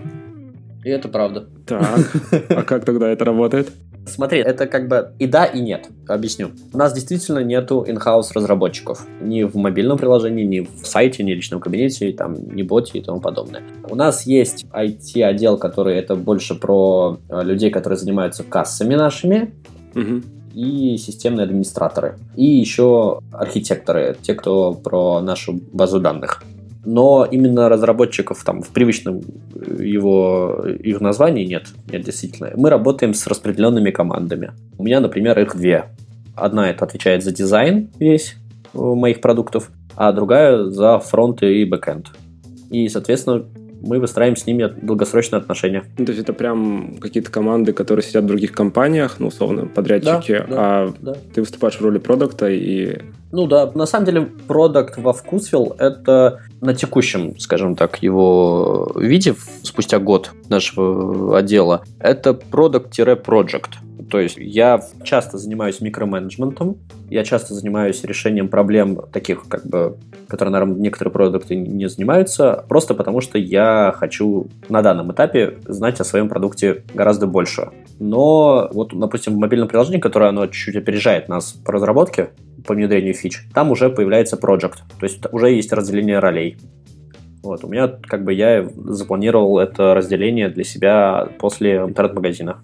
И 0.84 0.90
это 0.90 1.08
правда. 1.08 1.48
Так, 1.66 2.12
а 2.50 2.64
как 2.64 2.86
тогда 2.86 3.10
это 3.10 3.24
работает? 3.24 3.72
Смотри, 4.06 4.40
это 4.40 4.68
как 4.68 4.88
бы 4.88 5.12
и 5.20 5.28
да, 5.28 5.46
и 5.46 5.60
нет. 5.60 5.88
Объясню. 6.08 6.52
У 6.74 6.78
нас 6.78 6.94
действительно 6.94 7.40
нету 7.40 7.86
in-house 7.88 8.32
разработчиков. 8.34 9.06
Ни 9.22 9.44
в 9.44 9.56
мобильном 9.56 9.98
приложении, 9.98 10.44
ни 10.44 10.60
в 10.60 10.86
сайте, 10.86 11.24
ни 11.24 11.34
в 11.34 11.36
личном 11.36 11.60
кабинете, 11.60 12.12
там, 12.12 12.36
ни 12.54 12.64
боте 12.64 13.00
и 13.00 13.02
тому 13.02 13.20
подобное. 13.20 13.64
У 13.90 13.96
нас 13.96 14.26
есть 14.26 14.66
IT-отдел, 14.72 15.58
который 15.58 15.98
это 15.98 16.16
больше 16.16 16.56
про 16.56 17.18
э, 17.30 17.44
людей, 17.44 17.70
которые 17.70 17.98
занимаются 17.98 18.44
кассами 18.44 18.96
нашими. 18.96 19.54
Угу 19.96 20.22
и 20.54 20.98
системные 20.98 21.46
администраторы. 21.46 22.20
И 22.36 22.46
еще 22.46 23.20
архитекторы, 23.32 24.16
те, 24.22 24.36
кто 24.36 24.74
про 24.74 25.20
нашу 25.20 25.60
базу 25.72 26.00
данных 26.00 26.44
но 26.86 27.26
именно 27.30 27.70
разработчиков 27.70 28.44
там 28.44 28.62
в 28.62 28.70
привычном 28.70 29.22
э, 29.56 29.84
его 29.84 30.66
их 30.66 31.02
названии 31.02 31.46
нет, 31.46 31.68
нет 31.92 32.04
действительно. 32.04 32.52
Мы 32.56 32.70
работаем 32.70 33.14
с 33.14 33.26
распределенными 33.28 33.92
командами. 33.92 34.52
У 34.78 34.84
меня, 34.84 35.00
например, 35.00 35.40
их 35.40 35.56
две. 35.56 35.86
Одна 36.36 36.70
это 36.70 36.86
отвечает 36.86 37.24
за 37.24 37.32
дизайн 37.32 37.90
весь 38.00 38.36
э, 38.74 38.78
моих 38.78 39.22
продуктов, 39.22 39.72
а 39.96 40.12
другая 40.12 40.66
за 40.66 41.00
фронт 41.00 41.42
и 41.44 41.64
бэкэнд. 41.66 42.12
И, 42.70 42.90
соответственно, 42.90 43.46
мы 43.84 44.00
выстраиваем 44.00 44.38
с 44.38 44.48
ними 44.48 44.74
долгосрочные 44.82 45.40
отношения. 45.40 45.84
Ну, 45.98 46.06
то 46.06 46.12
есть 46.12 46.24
это 46.24 46.34
прям 46.34 46.96
какие-то 47.00 47.30
команды, 47.30 47.74
которые 47.74 48.04
сидят 48.04 48.24
в 48.24 48.28
других 48.28 48.54
компаниях, 48.54 49.18
ну, 49.20 49.28
условно, 49.28 49.66
подрядчики, 49.66 50.40
да, 50.40 50.48
да, 50.48 50.56
а 50.58 50.94
да. 51.02 51.16
ты 51.34 51.42
выступаешь 51.42 51.76
в 51.76 51.82
роли 51.82 52.00
продукта 52.00 52.50
и... 52.50 53.00
Ну 53.32 53.48
да, 53.48 53.72
на 53.76 53.86
самом 53.86 54.06
деле 54.06 54.30
продукт 54.48 54.98
во 54.98 55.12
Вкусвилл 55.12 55.76
это 55.80 56.42
на 56.62 56.74
текущем, 56.74 57.38
скажем 57.40 57.76
так, 57.76 58.02
его 58.02 58.92
виде, 58.96 59.36
спустя 59.64 60.00
год 60.00 60.32
нашего 60.50 61.38
отдела, 61.38 61.84
это 62.00 62.34
продукт-project. 62.34 63.70
То 64.10 64.20
есть 64.20 64.38
я 64.38 64.82
часто 65.04 65.38
занимаюсь 65.38 65.82
микроменеджментом, 65.82 66.78
я 67.10 67.24
часто 67.24 67.54
занимаюсь 67.54 68.04
решением 68.04 68.48
проблем 68.48 69.00
таких, 69.12 69.48
как 69.48 69.66
бы, 69.66 69.98
которые, 70.28 70.52
наверное, 70.52 70.78
некоторые 70.78 71.12
продукты 71.12 71.56
не 71.56 71.88
занимаются, 71.88 72.66
просто 72.68 72.94
потому 72.94 73.22
что 73.22 73.38
я 73.38 73.94
хочу 73.96 74.48
на 74.70 74.82
данном 74.82 75.12
этапе 75.12 75.60
знать 75.68 76.00
о 76.00 76.04
своем 76.04 76.30
продукте 76.30 76.84
гораздо 76.94 77.28
больше. 77.28 77.70
Но 78.00 78.70
вот, 78.74 78.98
допустим, 78.98 79.34
в 79.34 79.38
мобильном 79.38 79.68
приложении, 79.68 80.00
которое 80.00 80.30
оно 80.30 80.48
чуть-чуть 80.48 80.76
опережает 80.76 81.30
нас 81.30 81.54
по 81.54 81.72
разработке, 81.72 82.30
по 82.66 82.74
внедрению 82.74 83.14
фич, 83.14 83.46
там 83.54 83.72
уже 83.72 83.90
появляется 83.90 84.38
project, 84.38 84.78
то 85.00 85.06
есть 85.06 85.22
уже 85.32 85.52
есть 85.52 85.72
разделение 85.74 86.20
ролей. 86.20 86.58
Вот, 87.44 87.66
у 87.66 87.68
меня, 87.68 87.90
как 87.90 88.24
бы, 88.24 88.34
я 88.34 88.66
запланировал 88.76 89.60
это 89.60 89.94
разделение 89.94 90.48
для 90.48 90.64
себя 90.64 91.28
после 91.40 91.76
интернет-магазина 91.76 92.62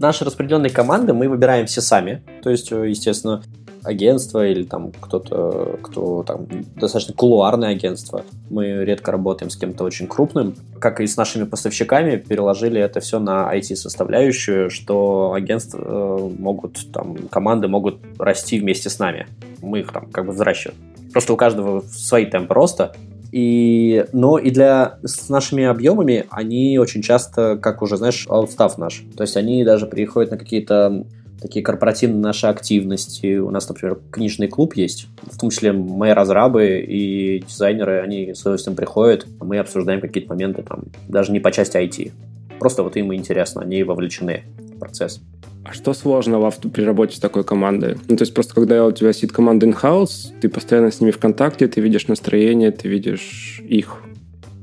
наши 0.00 0.24
распределенные 0.24 0.70
команды 0.70 1.12
мы 1.12 1.28
выбираем 1.28 1.66
все 1.66 1.80
сами. 1.80 2.22
То 2.42 2.50
есть, 2.50 2.72
э, 2.72 2.88
естественно, 2.88 3.42
агентство 3.86 4.46
или 4.46 4.64
там 4.64 4.90
кто-то, 4.92 5.78
кто 5.82 6.22
там 6.24 6.46
достаточно 6.74 7.14
кулуарное 7.14 7.70
агентство. 7.70 8.24
Мы 8.50 8.84
редко 8.84 9.12
работаем 9.12 9.48
с 9.48 9.56
кем-то 9.56 9.84
очень 9.84 10.08
крупным. 10.08 10.56
Как 10.80 11.00
и 11.00 11.06
с 11.06 11.16
нашими 11.16 11.44
поставщиками, 11.44 12.16
переложили 12.16 12.80
это 12.80 13.00
все 13.00 13.18
на 13.18 13.54
IT-составляющую, 13.54 14.70
что 14.70 15.32
агентства 15.34 15.80
э, 15.80 16.30
могут, 16.38 16.92
там, 16.92 17.16
команды 17.28 17.68
могут 17.68 18.00
расти 18.18 18.58
вместе 18.58 18.90
с 18.90 18.98
нами. 18.98 19.26
Мы 19.62 19.80
их 19.80 19.92
там 19.92 20.10
как 20.10 20.26
бы 20.26 20.32
взращиваем. 20.32 20.78
Просто 21.12 21.32
у 21.32 21.36
каждого 21.36 21.80
свои 21.80 22.26
темпы 22.26 22.52
роста, 22.54 22.94
и, 23.32 24.06
но 24.12 24.38
и 24.38 24.50
для 24.50 24.98
с 25.04 25.28
нашими 25.28 25.64
объемами 25.64 26.26
они 26.30 26.78
очень 26.78 27.02
часто, 27.02 27.56
как 27.56 27.82
уже 27.82 27.96
знаешь, 27.96 28.26
аутстав 28.28 28.78
наш. 28.78 29.04
То 29.16 29.22
есть 29.22 29.36
они 29.36 29.64
даже 29.64 29.86
приходят 29.86 30.30
на 30.30 30.38
какие-то 30.38 31.04
такие 31.40 31.64
корпоративные 31.64 32.20
наши 32.20 32.46
активности. 32.46 33.38
У 33.38 33.50
нас, 33.50 33.68
например, 33.68 33.98
книжный 34.10 34.48
клуб 34.48 34.74
есть, 34.74 35.08
в 35.22 35.38
том 35.38 35.50
числе 35.50 35.72
мои 35.72 36.12
разрабы 36.12 36.80
и 36.80 37.40
дизайнеры, 37.40 38.00
они 38.00 38.34
с 38.34 38.40
удовольствием 38.40 38.76
приходят, 38.76 39.26
мы 39.40 39.58
обсуждаем 39.58 40.00
какие-то 40.00 40.30
моменты 40.30 40.62
там, 40.62 40.84
даже 41.08 41.32
не 41.32 41.40
по 41.40 41.52
части 41.52 41.76
IT. 41.76 42.12
Просто 42.58 42.82
вот 42.82 42.96
им 42.96 43.12
интересно, 43.14 43.62
они 43.62 43.82
вовлечены 43.82 44.44
процесс. 44.78 45.20
А 45.64 45.72
что 45.72 45.94
сложного 45.94 46.52
при 46.72 46.82
работе 46.82 47.16
с 47.16 47.18
такой 47.18 47.42
командой? 47.42 47.98
Ну, 48.08 48.16
то 48.16 48.22
есть 48.22 48.34
просто 48.34 48.54
когда 48.54 48.84
у 48.84 48.92
тебя 48.92 49.12
сидит 49.12 49.32
команда 49.32 49.66
in-house, 49.66 50.32
ты 50.40 50.48
постоянно 50.48 50.92
с 50.92 51.00
ними 51.00 51.10
в 51.10 51.18
контакте, 51.18 51.66
ты 51.66 51.80
видишь 51.80 52.06
настроение, 52.06 52.70
ты 52.70 52.88
видишь 52.88 53.60
их. 53.66 53.96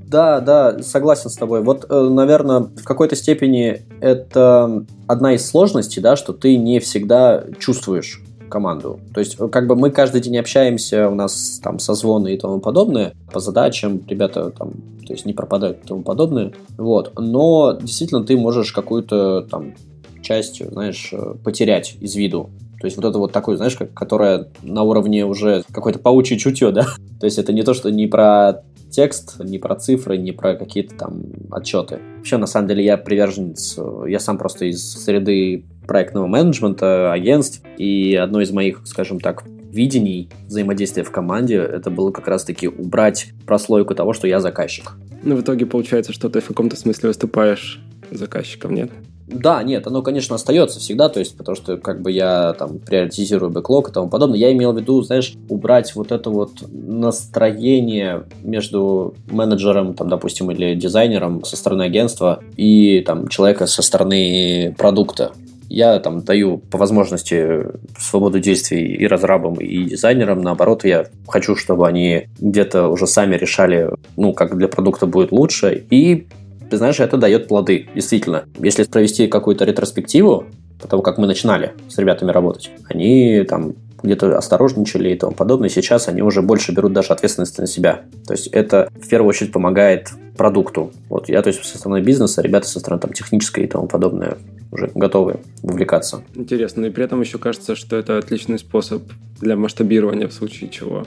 Да, 0.08 0.40
да, 0.40 0.82
согласен 0.82 1.30
с 1.30 1.36
тобой. 1.36 1.62
Вот, 1.62 1.88
э, 1.90 2.10
наверное, 2.10 2.60
в 2.60 2.84
какой-то 2.84 3.16
степени 3.16 3.82
это 4.00 4.86
одна 5.08 5.34
из 5.34 5.46
сложностей, 5.46 6.02
да, 6.02 6.16
что 6.16 6.34
ты 6.34 6.56
не 6.56 6.80
всегда 6.80 7.44
чувствуешь 7.60 8.22
команду. 8.48 9.00
То 9.14 9.20
есть, 9.20 9.38
как 9.52 9.66
бы 9.66 9.76
мы 9.76 9.90
каждый 9.90 10.22
день 10.22 10.38
общаемся, 10.38 11.10
у 11.10 11.16
нас 11.16 11.60
там 11.64 11.80
созвоны 11.80 12.36
и 12.36 12.38
тому 12.38 12.60
подобное, 12.60 13.14
по 13.32 13.40
задачам 13.40 14.04
ребята 14.08 14.52
там, 14.52 14.74
то 15.08 15.14
есть 15.14 15.26
не 15.26 15.34
пропадают 15.34 15.80
и 15.84 15.88
тому 15.88 16.04
подобное. 16.04 16.54
Вот. 16.78 17.12
Но 17.18 17.76
действительно 17.82 18.24
ты 18.24 18.38
можешь 18.38 18.72
какую-то 18.72 19.48
там 19.50 19.74
часть, 20.24 20.66
знаешь, 20.66 21.10
э, 21.12 21.36
потерять 21.44 21.96
из 22.00 22.16
виду. 22.16 22.50
То 22.80 22.88
есть 22.88 22.98
вот 22.98 23.06
это 23.06 23.18
вот 23.18 23.32
такое, 23.32 23.56
знаешь, 23.56 23.76
как, 23.76 23.94
которое 23.94 24.48
на 24.62 24.84
уровне 24.84 25.26
уже 25.26 25.64
какой-то 25.72 26.00
паучье 26.00 26.38
чутье, 26.38 26.72
да? 26.72 26.88
То 27.20 27.26
есть 27.26 27.38
это 27.38 27.54
не 27.54 27.64
то, 27.64 27.74
что 27.74 27.92
не 27.92 28.08
про 28.08 28.64
текст, 28.90 29.40
не 29.44 29.58
про 29.58 29.76
цифры, 29.76 30.18
не 30.18 30.32
про 30.32 30.56
какие-то 30.56 30.96
там 30.96 31.24
отчеты. 31.52 32.00
Вообще, 32.18 32.38
на 32.38 32.46
самом 32.46 32.68
деле, 32.68 32.84
я 32.84 32.98
приверженец, 32.98 33.76
э, 33.78 34.06
я 34.08 34.20
сам 34.20 34.38
просто 34.38 34.66
из 34.66 35.04
среды 35.04 35.66
проектного 35.88 36.28
менеджмента, 36.28 37.12
агентств, 37.12 37.62
и 37.78 38.16
одно 38.16 38.42
из 38.42 38.52
моих, 38.52 38.82
скажем 38.86 39.20
так, 39.20 39.44
видений 39.74 40.30
взаимодействия 40.48 41.04
в 41.04 41.12
команде, 41.12 41.56
это 41.56 41.90
было 41.90 42.12
как 42.12 42.28
раз-таки 42.28 42.68
убрать 42.68 43.30
прослойку 43.46 43.96
того, 43.96 44.14
что 44.14 44.28
я 44.28 44.40
заказчик. 44.40 44.94
Ну, 45.24 45.36
в 45.36 45.42
итоге 45.42 45.66
получается, 45.66 46.14
что 46.14 46.30
ты 46.30 46.42
в 46.42 46.48
каком-то 46.48 46.76
смысле 46.76 47.08
выступаешь 47.08 47.82
заказчиком, 48.12 48.76
нет? 48.76 48.92
Да, 49.34 49.64
нет, 49.64 49.88
оно, 49.88 50.02
конечно, 50.02 50.36
остается 50.36 50.80
всегда, 50.80 51.10
то 51.10 51.20
есть, 51.20 51.36
потому 51.36 51.56
что, 51.56 51.78
как 51.78 52.02
бы, 52.02 52.12
я 52.12 52.54
там 52.54 52.80
приоритизирую 52.80 53.52
бэклог 53.52 53.90
и 53.90 53.92
тому 53.92 54.10
подобное. 54.10 54.38
Я 54.38 54.52
имел 54.54 54.74
в 54.74 54.78
виду, 54.78 55.02
знаешь, 55.02 55.34
убрать 55.50 55.96
вот 55.96 56.12
это 56.12 56.30
вот 56.30 56.52
настроение 56.72 58.24
между 58.44 59.16
менеджером, 59.30 59.94
там, 59.96 60.10
допустим, 60.10 60.52
или 60.52 60.76
дизайнером 60.76 61.44
со 61.44 61.58
стороны 61.58 61.84
агентства 61.84 62.40
и, 62.56 63.02
там, 63.02 63.28
человека 63.28 63.66
со 63.66 63.82
стороны 63.82 64.76
продукта. 64.78 65.32
Я 65.70 65.98
там 66.00 66.22
даю 66.22 66.60
по 66.60 66.78
возможности 66.78 67.66
свободу 67.98 68.40
действий 68.40 68.96
и 68.96 69.08
разрабам, 69.08 69.56
и 69.56 69.86
дизайнерам. 69.86 70.42
Наоборот, 70.42 70.86
я 70.86 71.08
хочу, 71.28 71.56
чтобы 71.56 71.88
они 71.88 72.28
где-то 72.40 72.90
уже 72.90 73.08
сами 73.08 73.36
решали, 73.38 73.90
ну, 74.16 74.34
как 74.34 74.56
для 74.56 74.68
продукта 74.68 75.08
будет 75.08 75.32
лучше. 75.32 75.84
И 75.90 76.28
ты 76.70 76.78
знаешь, 76.78 77.00
это 77.00 77.18
дает 77.18 77.48
плоды, 77.48 77.88
действительно. 77.96 78.46
Если 78.60 78.84
провести 78.84 79.28
какую-то 79.28 79.66
ретроспективу, 79.66 80.46
потому 80.80 81.02
как 81.02 81.18
мы 81.18 81.28
начинали 81.28 81.74
с 81.90 81.98
ребятами 81.98 82.32
работать, 82.32 82.72
они 82.90 83.44
там 83.44 83.74
где-то 84.04 84.38
осторожничали 84.38 85.14
и 85.14 85.16
тому 85.16 85.32
подобное. 85.32 85.70
Сейчас 85.70 86.10
они 86.10 86.22
уже 86.22 86.42
больше 86.42 86.74
берут 86.74 86.94
даже 86.94 87.14
ответственность 87.14 87.58
на 87.58 87.68
себя. 87.68 88.02
То 88.28 88.34
есть 88.34 88.48
это 88.48 88.90
в 89.02 89.08
первую 89.08 89.30
очередь 89.30 89.54
помогает 89.54 90.10
продукту. 90.38 90.92
Вот 91.10 91.30
я, 91.30 91.42
то 91.42 91.48
есть 91.48 91.64
со 91.64 91.78
стороны 91.78 92.02
бизнеса, 92.02 92.42
ребята 92.42 92.68
со 92.68 92.80
стороны 92.80 93.02
там, 93.02 93.14
технической 93.14 93.64
и 93.64 93.68
тому 93.68 93.88
подобное 93.88 94.38
уже 94.72 94.92
готовы 94.94 95.40
вовлекаться. 95.62 96.24
Интересно, 96.36 96.86
и 96.86 96.90
при 96.90 97.06
этом 97.06 97.22
еще 97.22 97.38
кажется, 97.38 97.76
что 97.76 97.96
это 97.96 98.18
отличный 98.18 98.60
способ 98.60 99.04
для 99.40 99.56
масштабирования 99.56 100.28
в 100.28 100.34
случае 100.34 100.70
чего. 100.70 101.06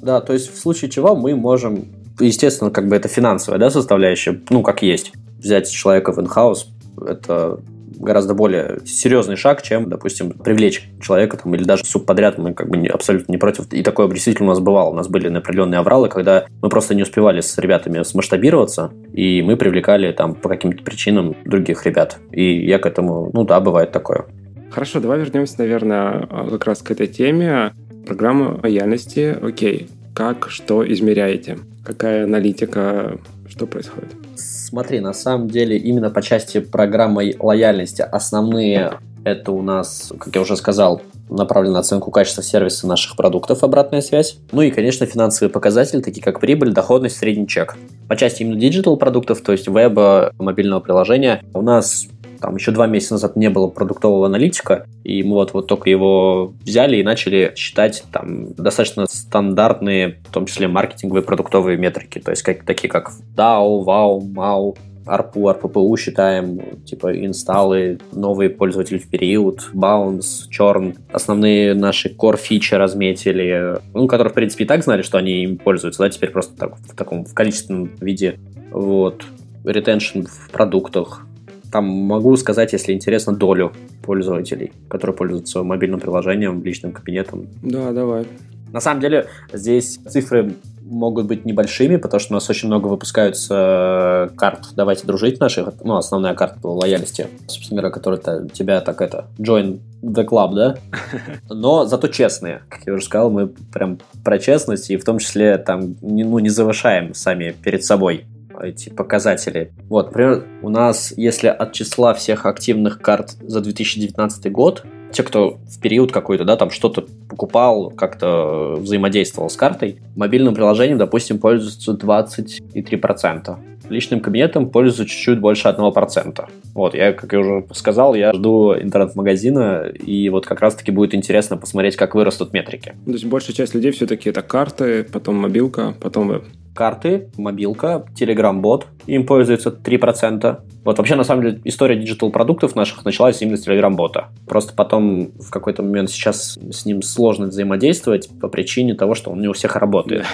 Да, 0.00 0.20
то 0.20 0.32
есть 0.32 0.52
в 0.54 0.58
случае 0.58 0.90
чего 0.90 1.16
мы 1.16 1.34
можем 1.34 1.86
естественно, 2.20 2.70
как 2.70 2.88
бы 2.88 2.96
это 2.96 3.08
финансовая 3.08 3.58
да, 3.58 3.70
составляющая, 3.70 4.40
ну, 4.50 4.62
как 4.62 4.82
есть. 4.82 5.12
Взять 5.38 5.70
человека 5.70 6.12
в 6.12 6.20
инхаус– 6.20 6.68
это 7.06 7.60
гораздо 7.98 8.34
более 8.34 8.78
серьезный 8.86 9.36
шаг, 9.36 9.62
чем, 9.62 9.88
допустим, 9.88 10.30
привлечь 10.30 10.88
человека 11.00 11.36
там, 11.36 11.54
или 11.54 11.64
даже 11.64 11.84
субподряд. 11.84 12.38
Мы 12.38 12.54
как 12.54 12.68
бы 12.68 12.76
не, 12.76 12.88
абсолютно 12.88 13.32
не 13.32 13.38
против. 13.38 13.72
И 13.72 13.82
такое 13.82 14.08
действительно 14.08 14.48
у 14.48 14.52
нас 14.52 14.60
бывало. 14.60 14.90
У 14.90 14.94
нас 14.94 15.08
были 15.08 15.28
определенные 15.34 15.78
авралы, 15.78 16.08
когда 16.08 16.46
мы 16.62 16.68
просто 16.68 16.94
не 16.94 17.02
успевали 17.02 17.40
с 17.40 17.58
ребятами 17.58 18.02
смасштабироваться, 18.02 18.92
и 19.12 19.42
мы 19.42 19.56
привлекали 19.56 20.12
там 20.12 20.34
по 20.34 20.48
каким-то 20.48 20.82
причинам 20.82 21.36
других 21.44 21.84
ребят. 21.86 22.18
И 22.30 22.64
я 22.66 22.78
к 22.78 22.86
этому, 22.86 23.30
ну 23.32 23.44
да, 23.44 23.60
бывает 23.60 23.92
такое. 23.92 24.26
Хорошо, 24.70 25.00
давай 25.00 25.18
вернемся, 25.18 25.56
наверное, 25.58 26.26
как 26.26 26.66
раз 26.66 26.82
к 26.82 26.90
этой 26.90 27.06
теме. 27.06 27.72
Программа 28.06 28.60
лояльности. 28.62 29.36
Окей, 29.42 29.88
как, 30.18 30.50
что 30.50 30.84
измеряете? 30.92 31.58
Какая 31.84 32.24
аналитика, 32.24 33.20
что 33.48 33.68
происходит? 33.68 34.08
Смотри, 34.34 34.98
на 34.98 35.12
самом 35.12 35.46
деле 35.46 35.76
именно 35.78 36.10
по 36.10 36.22
части 36.22 36.58
программы 36.58 37.36
лояльности 37.38 38.02
основные 38.02 38.98
это 39.22 39.52
у 39.52 39.62
нас, 39.62 40.12
как 40.18 40.34
я 40.34 40.40
уже 40.40 40.56
сказал, 40.56 41.02
направлена 41.30 41.74
на 41.74 41.80
оценку 41.80 42.10
качества 42.10 42.42
сервиса 42.42 42.88
наших 42.88 43.14
продуктов, 43.14 43.62
обратная 43.62 44.00
связь. 44.00 44.38
Ну 44.50 44.62
и, 44.62 44.72
конечно, 44.72 45.06
финансовые 45.06 45.52
показатели, 45.52 46.00
такие 46.00 46.22
как 46.22 46.40
прибыль, 46.40 46.72
доходность, 46.72 47.18
средний 47.18 47.46
чек. 47.46 47.76
По 48.08 48.16
части 48.16 48.42
именно 48.42 48.58
digital 48.58 48.96
продуктов, 48.96 49.40
то 49.42 49.52
есть 49.52 49.68
веба, 49.68 50.32
мобильного 50.38 50.80
приложения, 50.80 51.44
у 51.54 51.62
нас 51.62 52.08
там 52.40 52.56
еще 52.56 52.70
два 52.70 52.86
месяца 52.86 53.14
назад 53.14 53.36
не 53.36 53.50
было 53.50 53.68
продуктового 53.68 54.26
аналитика, 54.26 54.86
и 55.04 55.22
мы 55.22 55.34
вот, 55.34 55.52
вот 55.54 55.66
только 55.66 55.90
его 55.90 56.52
взяли 56.62 56.96
и 56.96 57.02
начали 57.02 57.52
считать 57.56 58.04
там 58.12 58.52
достаточно 58.54 59.06
стандартные, 59.06 60.20
в 60.28 60.32
том 60.32 60.46
числе 60.46 60.68
маркетинговые 60.68 61.22
продуктовые 61.22 61.76
метрики, 61.76 62.18
то 62.18 62.30
есть 62.30 62.42
как, 62.42 62.64
такие 62.64 62.88
как 62.88 63.10
DAO, 63.36 63.84
WOW, 63.84 64.20
MAU, 64.32 64.76
ARPU, 65.08 65.58
RPPU 65.58 65.96
считаем, 65.96 66.60
типа 66.84 67.16
инсталлы, 67.24 67.98
новые 68.12 68.50
пользователи 68.50 68.98
в 68.98 69.08
период, 69.08 69.70
bounce, 69.74 70.48
черн, 70.50 70.94
основные 71.10 71.74
наши 71.74 72.10
core 72.14 72.36
фичи 72.36 72.74
разметили, 72.74 73.78
ну, 73.94 74.06
которые, 74.06 74.30
в 74.30 74.34
принципе, 74.34 74.64
и 74.64 74.66
так 74.66 74.84
знали, 74.84 75.02
что 75.02 75.18
они 75.18 75.42
им 75.44 75.56
пользуются, 75.56 76.02
да, 76.02 76.10
теперь 76.10 76.30
просто 76.30 76.56
так, 76.56 76.76
в 76.76 76.94
таком 76.94 77.24
в 77.24 77.34
количественном 77.34 77.90
виде, 78.00 78.38
вот, 78.70 79.24
ретеншн 79.64 80.22
в 80.22 80.50
продуктах, 80.50 81.26
там 81.70 81.84
могу 81.86 82.36
сказать, 82.36 82.72
если 82.72 82.92
интересно, 82.92 83.34
долю 83.34 83.72
пользователей, 84.02 84.72
которые 84.88 85.16
пользуются 85.16 85.62
мобильным 85.62 86.00
приложением, 86.00 86.62
личным 86.62 86.92
кабинетом. 86.92 87.46
Да, 87.62 87.92
давай. 87.92 88.26
На 88.72 88.80
самом 88.80 89.00
деле, 89.00 89.26
здесь 89.52 89.98
цифры 90.08 90.54
могут 90.82 91.26
быть 91.26 91.44
небольшими, 91.44 91.96
потому 91.96 92.20
что 92.20 92.32
у 92.32 92.34
нас 92.34 92.48
очень 92.48 92.68
много 92.68 92.86
выпускаются 92.88 94.30
карт 94.36 94.68
«Давайте 94.74 95.06
дружить» 95.06 95.38
наших, 95.40 95.68
ну, 95.84 95.96
основная 95.96 96.34
карта 96.34 96.66
лояльности, 96.66 97.28
собственно 97.46 97.80
говоря, 97.80 97.92
которая 97.92 98.20
-то, 98.20 98.50
тебя 98.50 98.80
так 98.80 99.00
это, 99.00 99.26
join 99.38 99.80
the 100.02 100.26
club, 100.26 100.54
да? 100.54 100.76
Но 101.48 101.84
зато 101.84 102.08
честные. 102.08 102.62
Как 102.68 102.86
я 102.86 102.94
уже 102.94 103.04
сказал, 103.04 103.30
мы 103.30 103.48
прям 103.48 103.98
про 104.24 104.38
честность, 104.38 104.90
и 104.90 104.96
в 104.96 105.04
том 105.04 105.18
числе 105.18 105.58
там, 105.58 105.96
ну, 106.00 106.38
не 106.38 106.48
завышаем 106.48 107.14
сами 107.14 107.54
перед 107.62 107.84
собой 107.84 108.24
эти 108.62 108.88
показатели. 108.88 109.72
Вот, 109.88 110.06
например, 110.06 110.44
у 110.62 110.68
нас, 110.68 111.12
если 111.16 111.48
от 111.48 111.72
числа 111.72 112.14
всех 112.14 112.46
активных 112.46 113.00
карт 113.00 113.36
за 113.40 113.60
2019 113.60 114.52
год, 114.52 114.84
те, 115.12 115.22
кто 115.22 115.58
в 115.68 115.80
период 115.80 116.12
какой-то, 116.12 116.44
да, 116.44 116.56
там 116.56 116.70
что-то 116.70 117.06
покупал, 117.28 117.90
как-то 117.90 118.74
взаимодействовал 118.78 119.50
с 119.50 119.56
картой, 119.56 119.98
мобильным 120.16 120.54
приложением, 120.54 120.98
допустим, 120.98 121.38
пользуются 121.38 121.92
23%. 121.92 123.56
Личным 123.88 124.20
кабинетом 124.20 124.68
пользуются 124.68 125.06
чуть-чуть 125.06 125.40
больше 125.40 125.66
1%. 125.68 126.46
Вот, 126.74 126.94
я, 126.94 127.12
как 127.14 127.32
я 127.32 127.38
уже 127.38 127.66
сказал, 127.72 128.14
я 128.14 128.34
жду 128.34 128.74
интернет-магазина, 128.74 129.86
и 129.86 130.28
вот 130.28 130.46
как 130.46 130.60
раз-таки 130.60 130.90
будет 130.92 131.14
интересно 131.14 131.56
посмотреть, 131.56 131.96
как 131.96 132.14
вырастут 132.14 132.52
метрики. 132.52 132.94
То 133.06 133.12
есть 133.12 133.24
большая 133.24 133.56
часть 133.56 133.74
людей 133.74 133.92
все-таки 133.92 134.28
это 134.28 134.42
карты, 134.42 135.04
потом 135.04 135.36
мобилка, 135.36 135.94
потом 136.00 136.28
веб 136.28 136.44
карты, 136.74 137.28
мобилка, 137.36 138.04
Telegram-бот, 138.18 138.86
им 139.06 139.26
пользуется 139.26 139.70
3%. 139.70 140.60
Вот 140.84 140.98
вообще, 140.98 141.16
на 141.16 141.24
самом 141.24 141.42
деле, 141.42 141.60
история 141.64 141.96
digital-продуктов 141.96 142.74
наших 142.76 143.04
началась 143.04 143.42
именно 143.42 143.56
с 143.56 143.66
Telegram-бота. 143.66 144.26
Просто 144.46 144.74
потом 144.74 145.32
в 145.38 145.50
какой-то 145.50 145.82
момент 145.82 146.10
сейчас 146.10 146.58
с 146.70 146.86
ним 146.86 147.02
сложно 147.02 147.46
взаимодействовать 147.46 148.28
по 148.40 148.48
причине 148.48 148.94
того, 148.94 149.14
что 149.14 149.30
он 149.30 149.40
не 149.40 149.48
у 149.48 149.52
всех 149.52 149.76
работает. 149.76 150.24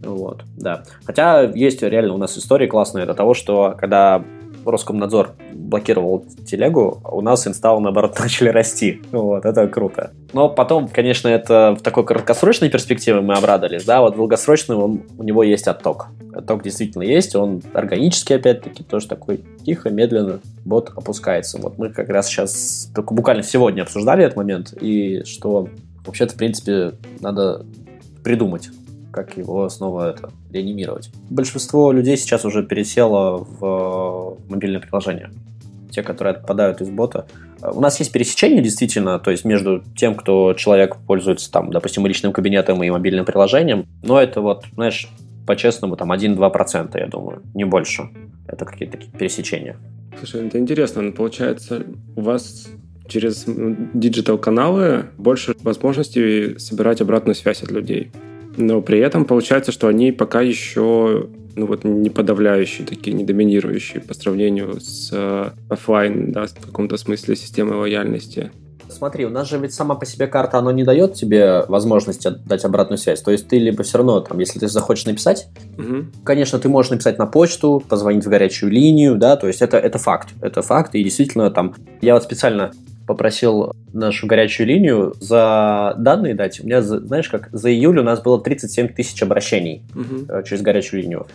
Вот, 0.00 0.44
да. 0.56 0.84
Хотя 1.04 1.42
есть 1.42 1.82
реально 1.82 2.14
у 2.14 2.18
нас 2.18 2.38
история 2.38 2.68
классная, 2.68 3.02
это 3.02 3.14
того, 3.14 3.34
что 3.34 3.74
когда 3.76 4.24
Роскомнадзор 4.70 5.32
блокировал 5.52 6.24
телегу, 6.46 7.00
у 7.04 7.20
нас 7.20 7.46
инсталлы, 7.46 7.80
наоборот, 7.80 8.18
начали 8.20 8.48
расти. 8.48 9.02
Вот, 9.12 9.44
это 9.44 9.66
круто. 9.68 10.12
Но 10.32 10.48
потом, 10.48 10.88
конечно, 10.88 11.28
это 11.28 11.76
в 11.78 11.82
такой 11.82 12.04
краткосрочной 12.04 12.70
перспективе 12.70 13.20
мы 13.20 13.34
обрадовались, 13.34 13.84
да, 13.84 14.00
вот 14.00 14.16
долгосрочный 14.16 14.76
он, 14.76 15.02
у 15.16 15.22
него 15.22 15.42
есть 15.42 15.66
отток. 15.66 16.08
Отток 16.34 16.62
действительно 16.62 17.02
есть, 17.02 17.34
он 17.34 17.62
органический, 17.72 18.36
опять-таки, 18.36 18.84
тоже 18.84 19.08
такой 19.08 19.44
тихо, 19.64 19.90
медленно 19.90 20.40
бот 20.64 20.90
опускается. 20.96 21.58
Вот 21.58 21.78
мы 21.78 21.90
как 21.90 22.08
раз 22.08 22.28
сейчас, 22.28 22.90
только 22.94 23.14
буквально 23.14 23.42
сегодня 23.42 23.82
обсуждали 23.82 24.24
этот 24.24 24.36
момент, 24.36 24.72
и 24.80 25.24
что 25.24 25.68
вообще-то, 26.04 26.34
в 26.34 26.36
принципе, 26.36 26.92
надо 27.20 27.64
придумать 28.22 28.68
как 29.24 29.36
его 29.36 29.68
снова 29.68 30.10
это 30.10 30.30
реанимировать. 30.52 31.10
Большинство 31.30 31.90
людей 31.92 32.16
сейчас 32.16 32.44
уже 32.44 32.62
пересело 32.62 33.38
в 33.38 34.38
мобильное 34.48 34.80
приложение. 34.80 35.30
Те, 35.90 36.02
которые 36.02 36.34
отпадают 36.34 36.80
из 36.80 36.90
бота. 36.90 37.26
У 37.60 37.80
нас 37.80 37.98
есть 37.98 38.12
пересечение, 38.12 38.62
действительно, 38.62 39.18
то 39.18 39.32
есть 39.32 39.44
между 39.44 39.82
тем, 39.96 40.14
кто 40.14 40.54
человек 40.54 40.96
пользуется, 41.06 41.50
там, 41.50 41.72
допустим, 41.72 42.06
личным 42.06 42.32
кабинетом 42.32 42.82
и 42.84 42.90
мобильным 42.90 43.24
приложением, 43.24 43.86
но 44.04 44.20
это 44.20 44.40
вот, 44.40 44.64
знаешь, 44.74 45.08
по-честному, 45.46 45.96
там 45.96 46.12
1-2%, 46.12 46.98
я 46.98 47.06
думаю, 47.08 47.42
не 47.54 47.64
больше. 47.64 48.10
Это 48.46 48.64
какие-то 48.64 48.98
такие 48.98 49.10
пересечения. 49.10 49.76
Слушай, 50.18 50.46
это 50.46 50.58
интересно. 50.58 51.02
Ну, 51.02 51.12
получается, 51.12 51.84
у 52.14 52.20
вас 52.20 52.68
через 53.08 53.44
digital-каналы 53.46 55.06
больше 55.16 55.56
возможностей 55.62 56.58
собирать 56.58 57.00
обратную 57.00 57.34
связь 57.34 57.62
от 57.62 57.70
людей 57.70 58.12
но 58.58 58.82
при 58.82 58.98
этом 58.98 59.24
получается, 59.24 59.72
что 59.72 59.88
они 59.88 60.12
пока 60.12 60.40
еще 60.40 61.28
ну 61.58 61.66
вот 61.66 61.84
не 61.84 62.08
подавляющие, 62.10 62.86
такие 62.86 63.14
не 63.16 63.24
доминирующие 63.24 64.00
по 64.00 64.14
сравнению 64.14 64.80
с 64.80 65.10
э, 65.12 65.50
офлайн, 65.68 66.30
да, 66.30 66.46
в 66.46 66.66
каком-то 66.66 66.96
смысле 66.96 67.34
системой 67.34 67.76
лояльности. 67.76 68.52
Смотри, 68.88 69.26
у 69.26 69.28
нас 69.30 69.48
же 69.48 69.58
ведь 69.58 69.74
сама 69.74 69.96
по 69.96 70.06
себе 70.06 70.26
карта, 70.26 70.58
она 70.58 70.72
не 70.72 70.84
дает 70.84 71.14
тебе 71.14 71.64
возможности 71.68 72.30
дать 72.46 72.64
обратную 72.64 72.98
связь. 72.98 73.20
То 73.20 73.30
есть 73.30 73.48
ты 73.48 73.58
либо 73.58 73.82
все 73.82 73.98
равно, 73.98 74.20
там, 74.20 74.38
если 74.38 74.58
ты 74.58 74.68
захочешь 74.68 75.04
написать, 75.04 75.48
угу. 75.76 76.06
конечно, 76.24 76.58
ты 76.58 76.68
можешь 76.68 76.90
написать 76.90 77.18
на 77.18 77.26
почту, 77.26 77.82
позвонить 77.86 78.24
в 78.24 78.28
горячую 78.30 78.72
линию, 78.72 79.16
да, 79.16 79.36
то 79.36 79.46
есть 79.46 79.60
это, 79.60 79.76
это 79.76 79.98
факт. 79.98 80.30
Это 80.40 80.62
факт, 80.62 80.94
и 80.94 81.04
действительно 81.04 81.50
там... 81.50 81.74
Я 82.00 82.14
вот 82.14 82.22
специально 82.22 82.72
попросил 83.08 83.72
нашу 83.94 84.26
горячую 84.26 84.66
линию 84.66 85.14
за 85.18 85.94
данные 85.96 86.34
дать. 86.34 86.60
У 86.60 86.66
меня, 86.66 86.82
знаешь, 86.82 87.30
как 87.30 87.48
за 87.52 87.72
июль 87.72 87.98
у 87.98 88.02
нас 88.02 88.22
было 88.22 88.38
37 88.38 88.88
тысяч 88.88 89.22
обращений 89.22 89.82
угу. 89.94 90.42
через 90.42 90.60
горячую 90.60 91.02
линию. 91.02 91.26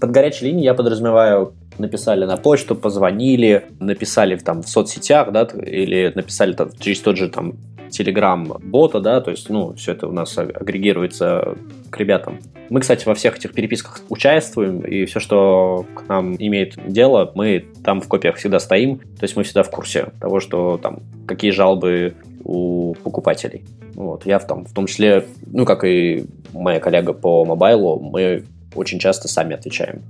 Под 0.00 0.10
горячей 0.10 0.44
линией 0.46 0.66
я 0.66 0.74
подразумеваю, 0.74 1.54
написали 1.78 2.26
на 2.26 2.36
почту, 2.36 2.74
позвонили, 2.74 3.64
написали 3.80 4.36
там 4.36 4.62
в 4.62 4.68
соцсетях, 4.68 5.32
да, 5.32 5.44
или 5.44 6.12
написали 6.14 6.52
там, 6.52 6.70
через 6.78 7.00
тот 7.00 7.16
же 7.16 7.28
там 7.30 7.54
Telegram-бота, 7.98 9.00
да, 9.00 9.20
то 9.20 9.30
есть, 9.30 9.48
ну, 9.50 9.74
все 9.74 9.92
это 9.92 10.08
у 10.08 10.12
нас 10.12 10.36
агрегируется 10.36 11.56
к 11.90 11.98
ребятам. 11.98 12.38
Мы, 12.70 12.80
кстати, 12.80 13.06
во 13.06 13.14
всех 13.14 13.36
этих 13.36 13.52
переписках 13.52 14.00
участвуем, 14.08 14.80
и 14.80 15.04
все, 15.04 15.20
что 15.20 15.86
к 15.94 16.08
нам 16.08 16.34
имеет 16.36 16.74
дело, 16.90 17.30
мы 17.34 17.66
там 17.84 18.00
в 18.00 18.08
копиях 18.08 18.36
всегда 18.36 18.58
стоим, 18.58 18.98
то 18.98 19.22
есть 19.22 19.36
мы 19.36 19.44
всегда 19.44 19.62
в 19.62 19.70
курсе 19.70 20.08
того, 20.20 20.40
что 20.40 20.78
там, 20.78 21.00
какие 21.26 21.50
жалобы 21.50 22.14
у 22.44 22.94
покупателей. 23.02 23.64
Вот, 23.94 24.26
я 24.26 24.38
в 24.38 24.46
том, 24.46 24.64
в 24.64 24.72
том 24.72 24.86
числе, 24.86 25.26
ну, 25.46 25.64
как 25.64 25.84
и 25.84 26.26
моя 26.52 26.80
коллега 26.80 27.12
по 27.12 27.44
мобайлу, 27.44 28.00
мы 28.00 28.44
очень 28.74 28.98
часто 28.98 29.28
сами 29.28 29.54
отвечаем, 29.54 30.02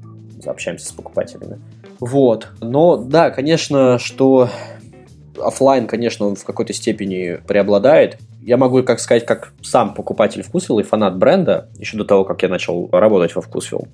общаемся 0.46 0.86
с 0.86 0.92
покупателями. 0.92 1.58
Вот. 2.00 2.48
Но 2.60 2.96
да, 2.96 3.30
конечно, 3.30 3.98
что 3.98 4.48
офлайн, 5.38 5.86
конечно, 5.86 6.26
он 6.26 6.36
в 6.36 6.44
какой-то 6.44 6.72
степени 6.72 7.40
преобладает. 7.46 8.18
Я 8.42 8.56
могу, 8.56 8.82
как 8.82 9.00
сказать, 9.00 9.24
как 9.24 9.52
сам 9.62 9.94
покупатель 9.94 10.42
вкусвилл 10.42 10.80
и 10.80 10.82
фанат 10.82 11.16
бренда, 11.16 11.68
еще 11.78 11.96
до 11.96 12.04
того, 12.04 12.24
как 12.24 12.42
я 12.42 12.48
начал 12.48 12.88
работать 12.92 13.34
во 13.34 13.42
вкусвилл. 13.42 13.88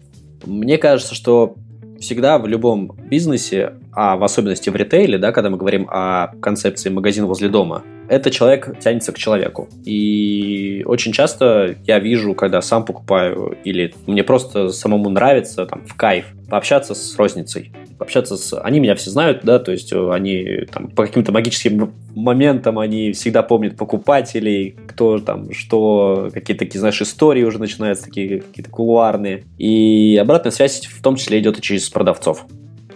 Мне 0.45 0.79
кажется, 0.79 1.15
что 1.15 1.55
всегда 2.01 2.39
в 2.39 2.47
любом 2.47 2.93
бизнесе, 3.09 3.75
а 3.93 4.17
в 4.17 4.25
особенности 4.25 4.71
в 4.71 4.77
ритейле, 4.77 5.19
да, 5.19 5.33
когда 5.33 5.51
мы 5.51 5.59
говорим 5.59 5.87
о 5.91 6.29
концепции 6.41 6.89
магазин 6.89 7.27
возле 7.27 7.49
дома, 7.49 7.83
это 8.11 8.33
человек 8.33 8.77
тянется 8.81 9.13
к 9.13 9.19
человеку. 9.19 9.69
И 9.85 10.83
очень 10.85 11.13
часто 11.13 11.77
я 11.87 12.01
вижу, 12.01 12.35
когда 12.35 12.61
сам 12.61 12.85
покупаю, 12.85 13.57
или 13.63 13.95
мне 14.07 14.25
просто 14.25 14.71
самому 14.71 15.09
нравится, 15.11 15.65
там, 15.65 15.87
в 15.87 15.95
кайф, 15.95 16.27
пообщаться 16.51 16.95
с 16.95 17.17
розницей, 17.17 17.73
пообщаться 17.99 18.37
с... 18.37 18.61
Они 18.61 18.81
меня 18.81 18.97
все 18.97 19.11
знают, 19.11 19.43
да, 19.45 19.61
то 19.61 19.71
есть 19.71 19.93
они 19.93 20.65
там 20.73 20.89
по 20.89 21.07
каким-то 21.07 21.31
магическим 21.31 21.93
моментам 22.17 22.81
они 22.81 23.13
всегда 23.13 23.45
помнят 23.45 23.77
покупателей, 23.77 24.75
кто 24.89 25.21
там, 25.21 25.53
что, 25.53 26.31
какие-то 26.35 26.65
такие, 26.65 26.81
знаешь, 26.81 27.01
истории 27.01 27.45
уже 27.45 27.61
начинаются, 27.61 28.07
такие 28.07 28.41
какие-то 28.41 28.71
кулуарные. 28.71 29.45
И 29.57 30.19
обратная 30.21 30.51
связь 30.51 30.85
в 30.85 31.01
том 31.01 31.15
числе 31.15 31.39
идет 31.39 31.61
и 31.61 31.63
через 31.63 31.89
продавцов. 31.89 32.45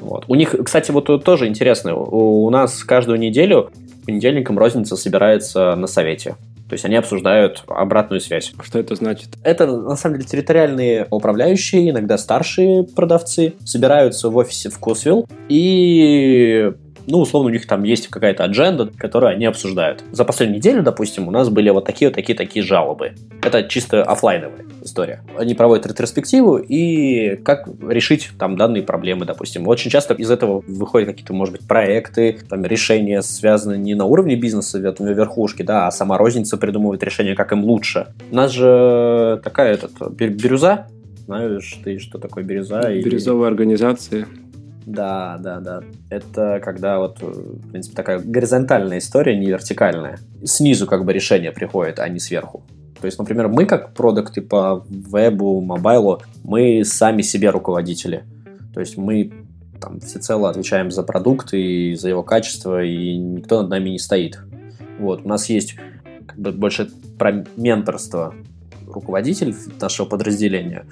Вот. 0.00 0.24
У 0.28 0.34
них, 0.34 0.54
кстати, 0.64 0.90
вот 0.90 1.24
тоже 1.24 1.46
интересно, 1.46 1.94
у 1.94 2.50
нас 2.50 2.82
каждую 2.84 3.18
неделю 3.18 3.70
понедельникам 4.04 4.58
розница 4.58 4.96
собирается 4.96 5.74
на 5.74 5.86
совете. 5.86 6.36
То 6.68 6.74
есть 6.74 6.84
они 6.84 6.96
обсуждают 6.96 7.62
обратную 7.68 8.20
связь. 8.20 8.52
А 8.56 8.62
что 8.62 8.78
это 8.78 8.94
значит? 8.94 9.28
Это, 9.42 9.66
на 9.66 9.96
самом 9.96 10.16
деле, 10.16 10.28
территориальные 10.28 11.06
управляющие, 11.10 11.90
иногда 11.90 12.16
старшие 12.16 12.84
продавцы, 12.84 13.54
собираются 13.64 14.30
в 14.30 14.36
офисе 14.36 14.70
в 14.70 14.78
Косвилл 14.78 15.28
и 15.48 16.72
ну, 17.06 17.18
условно, 17.18 17.50
у 17.50 17.52
них 17.52 17.66
там 17.66 17.82
есть 17.84 18.08
какая-то 18.08 18.44
адженда, 18.44 18.90
которую 18.96 19.32
они 19.32 19.46
обсуждают. 19.46 20.02
За 20.12 20.24
последнюю 20.24 20.58
неделю, 20.58 20.82
допустим, 20.82 21.28
у 21.28 21.30
нас 21.30 21.48
были 21.48 21.70
вот 21.70 21.84
такие 21.84 22.08
вот 22.08 22.14
такие 22.14 22.36
такие 22.36 22.64
жалобы. 22.64 23.12
Это 23.42 23.62
чисто 23.64 24.02
офлайновая 24.02 24.64
история. 24.82 25.22
Они 25.38 25.54
проводят 25.54 25.86
ретроспективу 25.86 26.56
и 26.56 27.36
как 27.36 27.68
решить 27.88 28.30
там 28.38 28.56
данные 28.56 28.82
проблемы, 28.82 29.24
допустим. 29.24 29.66
Очень 29.68 29.90
часто 29.90 30.14
из 30.14 30.30
этого 30.30 30.62
выходят 30.66 31.08
какие-то, 31.08 31.32
может 31.32 31.52
быть, 31.52 31.66
проекты, 31.66 32.38
там, 32.48 32.64
решения 32.64 33.22
связаны 33.22 33.76
не 33.76 33.94
на 33.94 34.04
уровне 34.04 34.36
бизнеса, 34.36 34.78
на 34.78 35.10
верхушке, 35.10 35.64
да, 35.64 35.86
а 35.86 35.90
сама 35.90 36.18
розница 36.18 36.56
придумывает 36.56 37.02
решение, 37.02 37.34
как 37.34 37.52
им 37.52 37.64
лучше. 37.64 38.08
У 38.30 38.34
нас 38.34 38.52
же 38.52 39.40
такая 39.42 39.74
этот, 39.74 39.92
бирюза, 40.12 40.86
знаешь 41.26 41.78
ты, 41.82 41.98
что 41.98 42.18
такое 42.18 42.44
бирюза? 42.44 42.82
Бирюзовые 42.92 43.48
и... 43.48 43.50
организации. 43.50 44.26
Да, 44.86 45.38
да, 45.40 45.60
да. 45.60 45.82
Это 46.10 46.60
когда 46.62 46.98
вот, 46.98 47.20
в 47.20 47.70
принципе, 47.70 47.96
такая 47.96 48.18
горизонтальная 48.18 48.98
история, 48.98 49.38
не 49.38 49.46
вертикальная. 49.46 50.18
Снизу 50.44 50.86
как 50.86 51.04
бы 51.04 51.12
решение 51.12 51.52
приходит, 51.52 51.98
а 51.98 52.08
не 52.08 52.18
сверху. 52.18 52.62
То 53.00 53.06
есть, 53.06 53.18
например, 53.18 53.48
мы 53.48 53.66
как 53.66 53.94
продукты 53.94 54.40
по 54.40 54.84
вебу, 54.88 55.60
мобайлу, 55.60 56.22
мы 56.42 56.84
сами 56.84 57.22
себе 57.22 57.50
руководители. 57.50 58.24
То 58.72 58.80
есть 58.80 58.96
мы 58.96 59.32
там 59.80 60.00
всецело 60.00 60.48
отвечаем 60.48 60.90
за 60.90 61.02
продукт 61.02 61.52
и 61.52 61.94
за 61.94 62.08
его 62.08 62.22
качество, 62.22 62.82
и 62.82 63.16
никто 63.16 63.60
над 63.60 63.70
нами 63.70 63.90
не 63.90 63.98
стоит. 63.98 64.38
Вот, 64.98 65.22
у 65.24 65.28
нас 65.28 65.48
есть 65.50 65.76
как 66.26 66.38
бы 66.38 66.52
больше 66.52 66.90
про 67.18 67.44
менторство 67.56 68.34
руководитель 68.86 69.54
нашего 69.80 70.06
подразделения, 70.06 70.86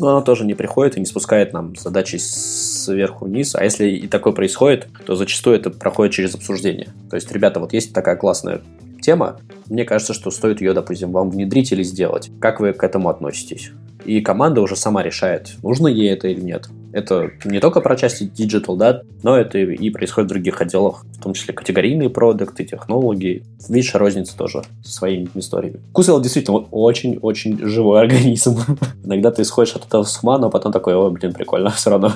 но 0.00 0.10
она 0.10 0.22
тоже 0.22 0.44
не 0.44 0.54
приходит 0.54 0.96
и 0.96 1.00
не 1.00 1.06
спускает 1.06 1.52
нам 1.52 1.76
задачи 1.76 2.16
сверху 2.16 3.26
вниз. 3.26 3.54
А 3.54 3.62
если 3.64 3.88
и 3.88 4.08
такое 4.08 4.32
происходит, 4.32 4.88
то 5.06 5.14
зачастую 5.14 5.56
это 5.56 5.70
проходит 5.70 6.14
через 6.14 6.34
обсуждение. 6.34 6.88
То 7.08 7.16
есть, 7.16 7.30
ребята, 7.32 7.60
вот 7.60 7.72
есть 7.72 7.92
такая 7.92 8.16
классная 8.16 8.62
тема, 9.00 9.38
мне 9.68 9.84
кажется, 9.84 10.14
что 10.14 10.30
стоит 10.30 10.60
ее, 10.60 10.72
допустим, 10.72 11.12
вам 11.12 11.30
внедрить 11.30 11.72
или 11.72 11.82
сделать. 11.82 12.30
Как 12.40 12.60
вы 12.60 12.72
к 12.72 12.82
этому 12.82 13.08
относитесь? 13.08 13.70
И 14.04 14.20
команда 14.20 14.60
уже 14.60 14.76
сама 14.76 15.02
решает, 15.02 15.52
нужно 15.62 15.88
ей 15.88 16.10
это 16.10 16.28
или 16.28 16.40
нет. 16.40 16.68
Это 16.92 17.30
не 17.44 17.60
только 17.60 17.80
про 17.80 17.96
части 17.96 18.24
digital, 18.24 18.76
да, 18.76 19.02
но 19.22 19.36
это 19.36 19.58
и 19.58 19.90
происходит 19.90 20.30
в 20.30 20.32
других 20.32 20.60
отделах, 20.60 21.04
в 21.18 21.22
том 21.22 21.34
числе 21.34 21.54
категорийные 21.54 22.10
продукты, 22.10 22.64
технологии. 22.64 23.44
Видишь, 23.68 23.94
розница 23.94 24.36
тоже 24.36 24.62
со 24.82 24.92
своими 24.92 25.28
историями. 25.34 25.80
Кусел 25.92 26.20
действительно 26.20 26.58
очень-очень 26.70 27.58
живой 27.66 28.00
организм. 28.02 28.58
Иногда 29.04 29.30
ты 29.30 29.42
исходишь 29.42 29.74
от 29.74 29.86
этого 29.86 30.02
с 30.02 30.22
ума, 30.22 30.38
но 30.38 30.50
потом 30.50 30.72
такой, 30.72 30.94
о, 30.94 31.10
блин, 31.10 31.32
прикольно 31.32 31.70
все 31.76 31.90
равно. 31.90 32.12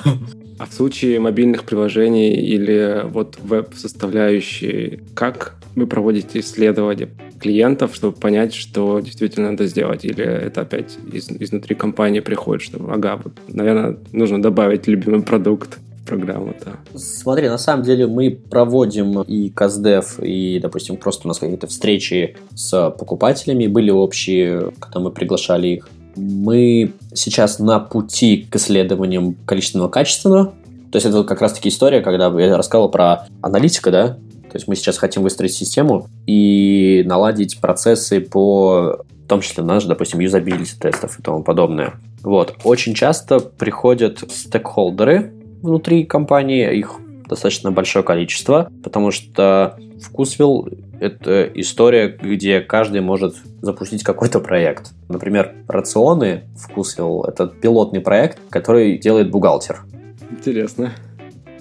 А 0.57 0.65
в 0.65 0.73
случае 0.73 1.19
мобильных 1.19 1.63
приложений 1.63 2.35
или 2.35 3.01
вот 3.05 3.37
веб-составляющей, 3.41 5.01
как 5.13 5.55
вы 5.75 5.87
проводите 5.87 6.39
исследования 6.39 7.09
клиентов, 7.39 7.93
чтобы 7.93 8.15
понять, 8.15 8.53
что 8.53 8.99
действительно 9.01 9.51
надо 9.51 9.67
сделать? 9.67 10.05
Или 10.05 10.23
это 10.23 10.61
опять 10.61 10.97
из, 11.11 11.29
изнутри 11.29 11.75
компании 11.75 12.21
приходит, 12.21 12.63
что, 12.63 12.79
ага, 12.89 13.19
вот, 13.21 13.33
наверное, 13.49 13.97
нужно 14.13 14.41
добавить 14.41 14.64
любимый 14.87 15.21
продукт 15.21 15.77
в 16.01 16.07
программу, 16.07 16.53
да. 16.63 16.73
Смотри, 16.97 17.49
на 17.49 17.57
самом 17.57 17.83
деле 17.83 18.07
мы 18.07 18.31
проводим 18.31 19.21
и 19.21 19.49
КАЗДЕФ, 19.49 20.19
и, 20.21 20.59
допустим, 20.61 20.97
просто 20.97 21.27
у 21.27 21.29
нас 21.29 21.39
какие-то 21.39 21.67
встречи 21.67 22.37
с 22.53 22.89
покупателями 22.91 23.67
были 23.67 23.91
общие, 23.91 24.71
когда 24.79 24.99
мы 24.99 25.11
приглашали 25.11 25.67
их. 25.69 25.89
Мы 26.15 26.93
сейчас 27.13 27.59
на 27.59 27.79
пути 27.79 28.47
к 28.49 28.55
исследованиям 28.55 29.35
количественного 29.45 29.89
качественного. 29.89 30.53
То 30.91 30.97
есть 30.97 31.05
это 31.05 31.23
как 31.23 31.41
раз-таки 31.41 31.69
история, 31.69 32.01
когда 32.01 32.27
я 32.39 32.55
рассказывал 32.55 32.89
про 32.89 33.27
аналитика, 33.41 33.91
да, 33.91 34.07
то 34.55 34.57
есть 34.57 34.69
мы 34.69 34.77
сейчас 34.77 34.97
хотим 34.97 35.23
выстроить 35.23 35.53
систему 35.53 36.07
и 36.25 37.03
наладить 37.05 37.59
процессы 37.59 38.21
по 38.21 39.03
в 39.25 39.27
том 39.27 39.41
числе 39.41 39.63
наш, 39.63 39.85
допустим, 39.85 40.19
юзабилити 40.19 40.77
тестов 40.79 41.19
и 41.19 41.21
тому 41.23 41.43
подобное. 41.43 41.95
Вот. 42.25 42.55
Очень 42.63 42.95
часто 42.95 43.39
приходят 43.39 44.23
стейкхолдеры 44.29 45.31
внутри 45.61 46.05
компании, 46.05 46.75
их 46.75 46.99
достаточно 47.27 47.71
большое 47.71 48.03
количество, 48.03 48.71
потому 48.83 49.11
что 49.11 49.77
вкусвилл– 50.01 50.67
это 50.99 51.43
история, 51.53 52.07
где 52.07 52.61
каждый 52.61 53.01
может 53.01 53.35
запустить 53.61 54.03
какой-то 54.03 54.39
проект. 54.39 54.93
Например, 55.07 55.53
рационы 55.67 56.43
вкусвилл– 56.57 57.23
это 57.27 57.47
пилотный 57.47 58.01
проект, 58.01 58.39
который 58.49 58.97
делает 58.97 59.29
бухгалтер. 59.29 59.83
Интересно. 60.31 60.93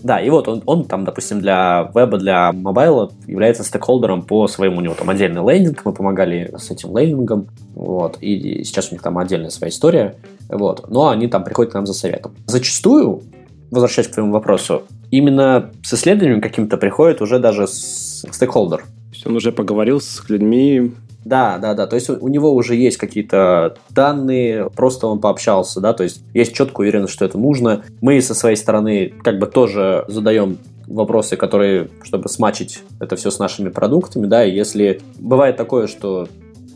Да, 0.04 0.20
и 0.20 0.28
вот 0.28 0.48
он, 0.48 0.62
он 0.66 0.84
там, 0.84 1.06
допустим, 1.06 1.40
для 1.40 1.90
веба, 1.94 2.18
для 2.18 2.52
мобайла 2.52 3.10
является 3.26 3.64
стейкхолдером 3.64 4.20
по 4.20 4.46
своему, 4.48 4.76
у 4.76 4.80
него 4.82 4.94
там 4.94 5.08
отдельный 5.08 5.40
лендинг, 5.40 5.80
мы 5.86 5.94
помогали 5.94 6.54
с 6.58 6.70
этим 6.70 6.96
лендингом, 6.96 7.48
вот, 7.74 8.18
и 8.20 8.62
сейчас 8.64 8.90
у 8.90 8.94
них 8.94 9.00
там 9.00 9.16
отдельная 9.16 9.48
своя 9.48 9.70
история, 9.70 10.16
вот, 10.50 10.90
но 10.90 11.08
они 11.08 11.26
там 11.26 11.42
приходят 11.42 11.72
к 11.72 11.74
нам 11.74 11.86
за 11.86 11.94
советом. 11.94 12.34
Зачастую, 12.44 13.22
возвращаясь 13.70 14.08
к 14.08 14.12
твоему 14.12 14.30
вопросу, 14.34 14.82
именно 15.10 15.70
с 15.82 15.94
исследованием 15.94 16.42
каким-то 16.42 16.76
приходит 16.76 17.22
уже 17.22 17.38
даже 17.38 17.66
стейкхолдер. 17.66 18.84
Есть 19.24 19.26
он 19.26 19.36
уже 19.36 19.52
поговорил 19.52 20.00
с 20.00 20.22
людьми, 20.28 20.92
да, 21.24 21.56
да, 21.56 21.72
да. 21.72 21.86
То 21.86 21.96
есть 21.96 22.10
у 22.10 22.28
него 22.28 22.52
уже 22.52 22.74
есть 22.74 22.98
какие-то 22.98 23.76
данные, 23.88 24.68
просто 24.68 25.06
он 25.06 25.20
пообщался, 25.20 25.80
да, 25.80 25.94
то 25.94 26.04
есть 26.04 26.22
есть 26.34 26.54
четкая 26.54 26.86
уверенность, 26.86 27.14
что 27.14 27.24
это 27.24 27.38
нужно. 27.38 27.82
Мы 28.02 28.20
со 28.20 28.34
своей 28.34 28.56
стороны 28.56 29.14
как 29.22 29.38
бы 29.38 29.46
тоже 29.46 30.04
задаем 30.08 30.58
вопросы, 30.86 31.36
которые, 31.36 31.88
чтобы 32.02 32.28
смачить 32.28 32.82
это 33.00 33.16
все 33.16 33.30
с 33.30 33.38
нашими 33.38 33.70
продуктами, 33.70 34.26
да, 34.26 34.44
и 34.44 34.54
если 34.54 35.00
бывает 35.18 35.56
такое, 35.56 35.86
что 35.86 36.28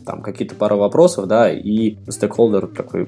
там 0.09 0.21
какие-то 0.23 0.55
пару 0.55 0.77
вопросов, 0.77 1.27
да, 1.27 1.51
и 1.51 1.95
стейкхолдер 2.07 2.65
такой, 2.67 3.05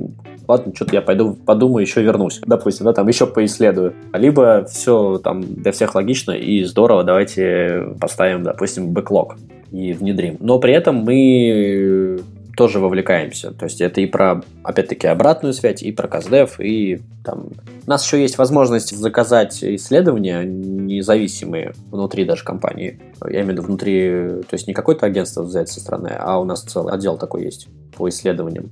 ладно, 0.48 0.72
что-то 0.76 0.94
я 0.94 1.02
пойду 1.02 1.34
подумаю, 1.34 1.82
еще 1.82 2.04
вернусь, 2.04 2.42
допустим, 2.46 2.86
да, 2.86 2.94
там 2.94 3.08
еще 3.08 3.26
поисследую. 3.26 3.96
Либо 4.14 4.66
все 4.66 5.18
там 5.18 5.42
для 5.42 5.72
всех 5.72 5.96
логично 5.96 6.32
и 6.32 6.64
здорово, 6.64 7.04
давайте 7.04 7.96
поставим, 8.00 8.44
допустим, 8.44 8.92
бэклог 8.92 9.36
и 9.72 9.94
внедрим. 9.94 10.38
Но 10.40 10.60
при 10.60 10.74
этом 10.74 10.98
мы 10.98 12.20
тоже 12.56 12.80
вовлекаемся. 12.80 13.52
То 13.52 13.66
есть 13.66 13.82
это 13.82 14.02
и 14.02 14.06
про, 14.06 14.44
опять-таки, 14.64 15.08
обратную 15.08 15.54
связь, 15.54 15.84
и 15.84 15.92
про 15.92 16.08
КАЗДЕФ, 16.08 16.60
и 16.60 17.02
там... 17.24 17.50
У 17.86 17.90
нас 17.90 18.06
еще 18.06 18.22
есть 18.22 18.38
возможность 18.38 18.96
заказать 18.96 19.64
исследования 19.64 20.44
независимые 20.44 21.74
внутри 21.90 22.26
даже 22.26 22.44
компании. 22.44 23.00
Я 23.26 23.42
имею 23.42 23.48
в 23.48 23.50
виду 23.50 23.62
внутри, 23.64 24.10
то 24.48 24.54
есть 24.54 24.68
не 24.68 24.74
какое-то 24.74 25.06
агентство 25.06 25.44
взять 25.44 25.70
со 25.70 25.80
стороны, 25.80 26.12
а 26.18 26.40
у 26.40 26.46
нас 26.46 26.62
целый 26.64 26.94
отдел 26.94 27.18
такой 27.18 27.44
есть 27.44 27.68
по 27.96 28.08
исследованиям. 28.10 28.70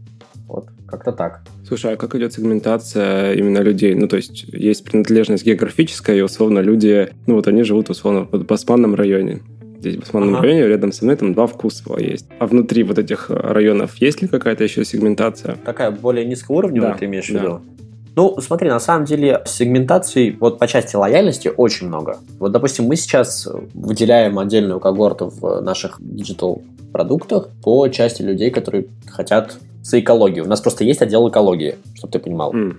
Вот, 0.48 0.68
как-то 0.88 1.12
так. 1.12 1.42
Слушай, 1.68 1.94
а 1.94 1.98
как 1.98 2.16
идет 2.16 2.34
сегментация 2.34 3.34
именно 3.34 3.60
людей? 3.60 3.94
Ну, 3.94 4.08
то 4.08 4.16
есть 4.16 4.46
есть 4.52 4.84
принадлежность 4.84 5.46
географическая, 5.46 6.16
и 6.16 6.22
условно 6.22 6.60
люди, 6.60 7.10
ну 7.28 7.36
вот 7.36 7.48
они 7.48 7.62
живут 7.62 7.92
условно 7.92 8.28
в 8.32 8.46
Басманном 8.46 8.96
районе 8.96 9.42
здесь 9.80 9.96
в 9.96 10.04
Басманном 10.04 10.36
ага. 10.36 10.44
районе, 10.44 10.68
рядом 10.68 10.92
со 10.92 11.04
мной 11.04 11.16
там 11.16 11.34
два 11.34 11.48
вкуса 11.48 11.84
есть. 11.98 12.26
А 12.40 12.48
внутри 12.48 12.84
вот 12.84 13.00
этих 13.00 13.30
районов 13.30 13.96
есть 13.96 14.22
ли 14.22 14.28
какая-то 14.28 14.64
еще 14.64 14.86
сегментация? 14.86 15.58
Такая 15.66 15.92
более 15.92 16.26
низкоуровневая, 16.26 16.94
да, 16.94 16.98
ты 16.98 17.06
имеешь 17.06 17.30
в 17.30 17.34
да. 17.34 17.40
виду? 17.40 17.62
Ну, 18.16 18.36
смотри, 18.42 18.70
на 18.70 18.80
самом 18.80 19.06
деле 19.06 19.42
сегментации 19.46 20.36
вот 20.40 20.60
по 20.60 20.68
части 20.68 20.96
лояльности 20.96 21.50
очень 21.56 21.88
много. 21.88 22.18
Вот, 22.38 22.52
допустим, 22.52 22.86
мы 22.86 22.96
сейчас 22.98 23.48
выделяем 23.74 24.38
отдельную 24.40 24.80
когорту 24.80 25.30
в 25.30 25.62
наших 25.62 25.98
digital 26.00 26.62
продуктах 26.92 27.50
по 27.64 27.88
части 27.88 28.22
людей, 28.22 28.52
которые 28.52 28.88
хотят 29.08 29.58
за 29.84 30.00
экологию. 30.00 30.46
У 30.46 30.48
нас 30.48 30.60
просто 30.60 30.84
есть 30.84 31.02
отдел 31.02 31.30
экологии, 31.30 31.76
чтобы 31.96 32.12
ты 32.12 32.20
понимал. 32.20 32.54
Мм. 32.54 32.76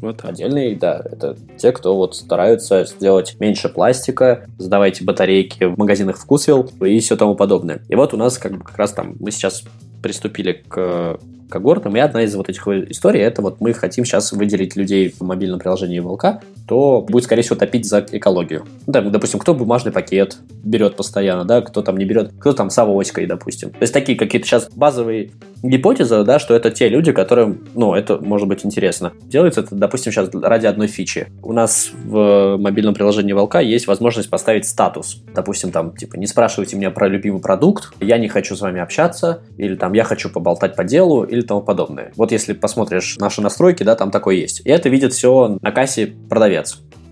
Вот. 0.00 0.24
Отдельные, 0.24 0.76
да, 0.76 1.02
это 1.04 1.36
те, 1.58 1.72
кто 1.72 1.96
вот 1.96 2.16
стараются 2.16 2.84
сделать 2.84 3.36
меньше 3.38 3.68
пластика, 3.68 4.46
сдавайте 4.58 5.04
батарейки 5.04 5.64
в 5.64 5.78
магазинах 5.78 6.16
вкусвилл 6.16 6.70
и 6.80 6.98
все 7.00 7.16
тому 7.16 7.34
подобное. 7.34 7.82
И 7.88 7.94
вот 7.94 8.14
у 8.14 8.16
нас 8.16 8.38
как, 8.38 8.62
как 8.62 8.78
раз 8.78 8.92
там 8.92 9.16
мы 9.20 9.30
сейчас 9.30 9.62
приступили 10.02 10.62
к 10.66 11.18
когортам, 11.50 11.96
и 11.96 12.00
одна 12.00 12.22
из 12.22 12.34
вот 12.34 12.48
этих 12.48 12.66
историй, 12.66 13.20
это 13.20 13.42
вот 13.42 13.60
мы 13.60 13.74
хотим 13.74 14.04
сейчас 14.04 14.32
выделить 14.32 14.76
людей 14.76 15.10
в 15.10 15.20
мобильном 15.22 15.58
приложении 15.58 15.98
ВЛК, 15.98 16.42
то 16.70 17.04
будет, 17.08 17.24
скорее 17.24 17.42
всего, 17.42 17.56
топить 17.56 17.84
за 17.84 18.06
экологию. 18.12 18.64
Ну, 18.86 18.92
да, 18.92 19.00
допустим, 19.00 19.40
кто 19.40 19.54
бумажный 19.54 19.90
пакет 19.90 20.36
берет 20.62 20.94
постоянно, 20.94 21.44
да, 21.44 21.62
кто 21.62 21.82
там 21.82 21.96
не 21.96 22.04
берет, 22.04 22.30
кто 22.38 22.52
там 22.52 22.70
с 22.70 22.78
авоськой, 22.78 23.26
допустим. 23.26 23.70
То 23.70 23.80
есть 23.80 23.92
такие 23.92 24.16
какие-то 24.16 24.46
сейчас 24.46 24.70
базовые 24.70 25.32
гипотезы, 25.64 26.22
да, 26.22 26.38
что 26.38 26.54
это 26.54 26.70
те 26.70 26.88
люди, 26.88 27.10
которым, 27.10 27.66
ну, 27.74 27.94
это 27.94 28.18
может 28.18 28.46
быть 28.46 28.64
интересно. 28.64 29.12
Делается 29.24 29.62
это, 29.62 29.74
допустим, 29.74 30.12
сейчас 30.12 30.30
ради 30.32 30.66
одной 30.66 30.86
фичи. 30.86 31.26
У 31.42 31.52
нас 31.52 31.90
в 32.04 32.56
мобильном 32.56 32.94
приложении 32.94 33.32
Волка 33.32 33.58
есть 33.58 33.88
возможность 33.88 34.30
поставить 34.30 34.64
статус. 34.64 35.24
Допустим, 35.34 35.72
там, 35.72 35.96
типа, 35.96 36.14
не 36.16 36.28
спрашивайте 36.28 36.76
меня 36.76 36.92
про 36.92 37.08
любимый 37.08 37.40
продукт, 37.40 37.92
я 38.00 38.16
не 38.16 38.28
хочу 38.28 38.54
с 38.54 38.60
вами 38.60 38.80
общаться, 38.80 39.42
или 39.58 39.74
там, 39.74 39.92
я 39.92 40.04
хочу 40.04 40.30
поболтать 40.30 40.76
по 40.76 40.84
делу, 40.84 41.24
или 41.24 41.40
тому 41.40 41.62
подобное. 41.62 42.12
Вот 42.14 42.30
если 42.30 42.52
посмотришь 42.52 43.16
наши 43.18 43.42
настройки, 43.42 43.82
да, 43.82 43.96
там 43.96 44.12
такое 44.12 44.36
есть. 44.36 44.62
И 44.64 44.70
это 44.70 44.88
видит 44.88 45.12
все 45.12 45.58
на 45.60 45.72
кассе 45.72 46.14
продавец. 46.28 46.59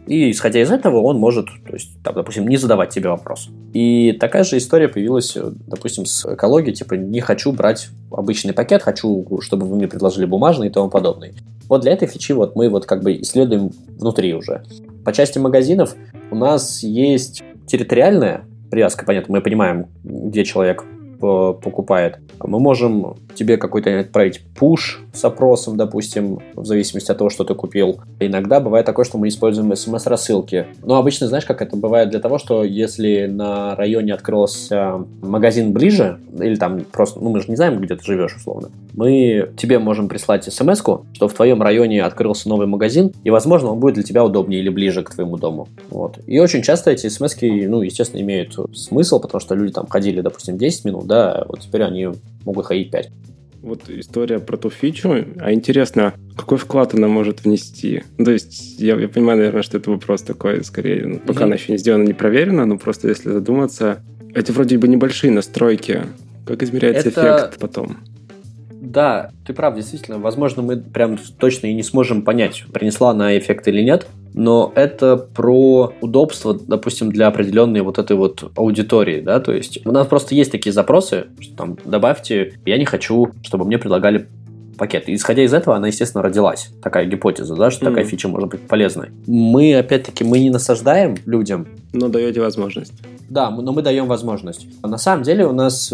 И 0.06 0.30
исходя 0.30 0.62
из 0.62 0.70
этого 0.70 1.02
он 1.02 1.18
может, 1.18 1.46
то 1.66 1.74
есть, 1.74 1.90
там, 2.02 2.14
допустим, 2.14 2.48
не 2.48 2.56
задавать 2.56 2.88
тебе 2.88 3.10
вопрос. 3.10 3.50
И 3.74 4.16
такая 4.18 4.42
же 4.42 4.56
история 4.56 4.88
появилась, 4.88 5.36
допустим, 5.66 6.06
с 6.06 6.24
экологией, 6.24 6.74
типа, 6.74 6.94
не 6.94 7.20
хочу 7.20 7.52
брать 7.52 7.90
обычный 8.10 8.54
пакет, 8.54 8.82
хочу, 8.82 9.26
чтобы 9.42 9.66
вы 9.66 9.76
мне 9.76 9.86
предложили 9.86 10.24
бумажный 10.24 10.68
и 10.68 10.70
тому 10.70 10.88
подобное. 10.88 11.34
Вот 11.68 11.82
для 11.82 11.92
этой 11.92 12.08
фичи 12.08 12.32
вот 12.32 12.56
мы 12.56 12.70
вот 12.70 12.86
как 12.86 13.02
бы 13.02 13.20
исследуем 13.20 13.70
внутри 13.98 14.32
уже. 14.32 14.62
По 15.04 15.12
части 15.12 15.38
магазинов 15.38 15.94
у 16.30 16.36
нас 16.36 16.82
есть 16.82 17.42
территориальная 17.66 18.44
привязка, 18.70 19.04
понятно, 19.04 19.34
мы 19.34 19.42
понимаем, 19.42 19.88
где 20.02 20.44
человек 20.44 20.84
покупает. 21.18 22.18
Мы 22.42 22.60
можем 22.60 23.16
тебе 23.34 23.56
какой-то 23.56 24.00
отправить 24.00 24.40
пуш 24.56 25.00
с 25.12 25.24
опросом, 25.24 25.76
допустим, 25.76 26.40
в 26.54 26.64
зависимости 26.64 27.10
от 27.10 27.18
того, 27.18 27.30
что 27.30 27.44
ты 27.44 27.54
купил. 27.54 28.00
Иногда 28.20 28.60
бывает 28.60 28.86
такое, 28.86 29.04
что 29.04 29.18
мы 29.18 29.28
используем 29.28 29.74
смс-рассылки. 29.74 30.66
Но 30.82 30.96
обычно, 30.96 31.28
знаешь, 31.28 31.44
как 31.44 31.62
это 31.62 31.76
бывает 31.76 32.10
для 32.10 32.20
того, 32.20 32.38
что 32.38 32.64
если 32.64 33.26
на 33.26 33.76
районе 33.76 34.14
открылся 34.14 35.04
магазин 35.22 35.72
ближе, 35.72 36.18
или 36.36 36.56
там 36.56 36.80
просто, 36.80 37.20
ну 37.20 37.30
мы 37.30 37.40
же 37.40 37.48
не 37.48 37.56
знаем, 37.56 37.80
где 37.80 37.94
ты 37.94 38.04
живешь, 38.04 38.36
условно, 38.36 38.70
мы 38.94 39.50
тебе 39.56 39.78
можем 39.78 40.08
прислать 40.08 40.44
смс 40.52 40.78
что 41.12 41.28
в 41.28 41.32
твоем 41.32 41.62
районе 41.62 42.02
открылся 42.02 42.48
новый 42.48 42.66
магазин, 42.66 43.12
и, 43.24 43.30
возможно, 43.30 43.70
он 43.72 43.80
будет 43.80 43.94
для 43.94 44.02
тебя 44.02 44.24
удобнее 44.24 44.60
или 44.60 44.68
ближе 44.68 45.02
к 45.02 45.10
твоему 45.10 45.36
дому. 45.36 45.68
Вот. 45.90 46.18
И 46.26 46.38
очень 46.38 46.62
часто 46.62 46.90
эти 46.90 47.08
смс 47.08 47.36
ну, 47.40 47.82
естественно, 47.82 48.20
имеют 48.20 48.56
смысл, 48.74 49.20
потому 49.20 49.40
что 49.40 49.54
люди 49.54 49.72
там 49.72 49.86
ходили, 49.86 50.20
допустим, 50.20 50.58
10 50.58 50.84
минут, 50.84 51.06
да, 51.08 51.44
вот 51.48 51.60
теперь 51.60 51.82
они 51.82 52.08
могут 52.44 52.66
ходить 52.66 52.90
5. 52.90 53.10
вот 53.62 53.90
история 53.90 54.38
про 54.38 54.56
ту 54.56 54.70
фичу, 54.70 55.24
а 55.40 55.52
интересно, 55.52 56.14
какой 56.36 56.58
вклад 56.58 56.94
она 56.94 57.08
может 57.08 57.44
внести? 57.44 58.04
Ну, 58.18 58.26
то 58.26 58.30
есть 58.30 58.78
я, 58.78 58.94
я 58.96 59.08
понимаю, 59.08 59.38
наверное, 59.38 59.62
что 59.62 59.78
это 59.78 59.90
вопрос 59.90 60.22
такой, 60.22 60.62
скорее, 60.62 61.06
ну, 61.06 61.18
пока 61.18 61.40
mm-hmm. 61.40 61.44
она 61.44 61.54
еще 61.56 61.72
не 61.72 61.78
сделана, 61.78 62.04
не 62.04 62.12
проверена, 62.12 62.66
но 62.66 62.78
просто 62.78 63.08
если 63.08 63.30
задуматься, 63.30 64.04
это 64.34 64.52
вроде 64.52 64.78
бы 64.78 64.86
небольшие 64.86 65.32
настройки. 65.32 66.02
Как 66.46 66.62
измеряется 66.62 67.08
это... 67.08 67.20
эффект 67.20 67.58
потом? 67.58 67.98
Да, 68.80 69.30
ты 69.46 69.52
прав, 69.52 69.74
действительно. 69.74 70.18
Возможно, 70.18 70.62
мы 70.62 70.76
прям 70.76 71.18
точно 71.38 71.66
и 71.66 71.74
не 71.74 71.82
сможем 71.82 72.22
понять, 72.22 72.64
принесла 72.72 73.10
она 73.10 73.36
эффект 73.36 73.68
или 73.68 73.82
нет 73.82 74.06
но 74.34 74.72
это 74.76 75.16
про 75.16 75.92
удобство, 76.00 76.54
допустим, 76.54 77.10
для 77.10 77.26
определенной 77.26 77.80
вот 77.80 77.98
этой 77.98 78.16
вот 78.16 78.52
аудитории, 78.56 79.20
да, 79.20 79.40
то 79.40 79.52
есть 79.52 79.84
у 79.84 79.90
нас 79.90 80.06
просто 80.06 80.36
есть 80.36 80.52
такие 80.52 80.72
запросы, 80.72 81.26
что 81.40 81.56
там 81.56 81.78
добавьте, 81.84 82.54
я 82.64 82.78
не 82.78 82.84
хочу, 82.84 83.32
чтобы 83.42 83.64
мне 83.64 83.78
предлагали 83.78 84.28
пакет. 84.78 85.08
И 85.08 85.14
исходя 85.16 85.42
из 85.42 85.52
этого, 85.52 85.74
она, 85.74 85.88
естественно, 85.88 86.22
родилась. 86.22 86.70
Такая 86.80 87.04
гипотеза, 87.06 87.56
да, 87.56 87.72
что 87.72 87.84
mm-hmm. 87.84 87.88
такая 87.88 88.04
фича 88.04 88.28
может 88.28 88.48
быть 88.48 88.60
полезной. 88.60 89.08
Мы, 89.26 89.74
опять-таки, 89.74 90.22
мы 90.22 90.38
не 90.38 90.50
насаждаем 90.50 91.16
людям. 91.26 91.66
Но 91.92 92.08
даете 92.08 92.40
возможность. 92.40 92.92
Да, 93.28 93.50
но 93.50 93.72
мы 93.72 93.82
даем 93.82 94.06
возможность. 94.06 94.68
А 94.82 94.86
на 94.86 94.98
самом 94.98 95.24
деле 95.24 95.46
у 95.46 95.52
нас 95.52 95.92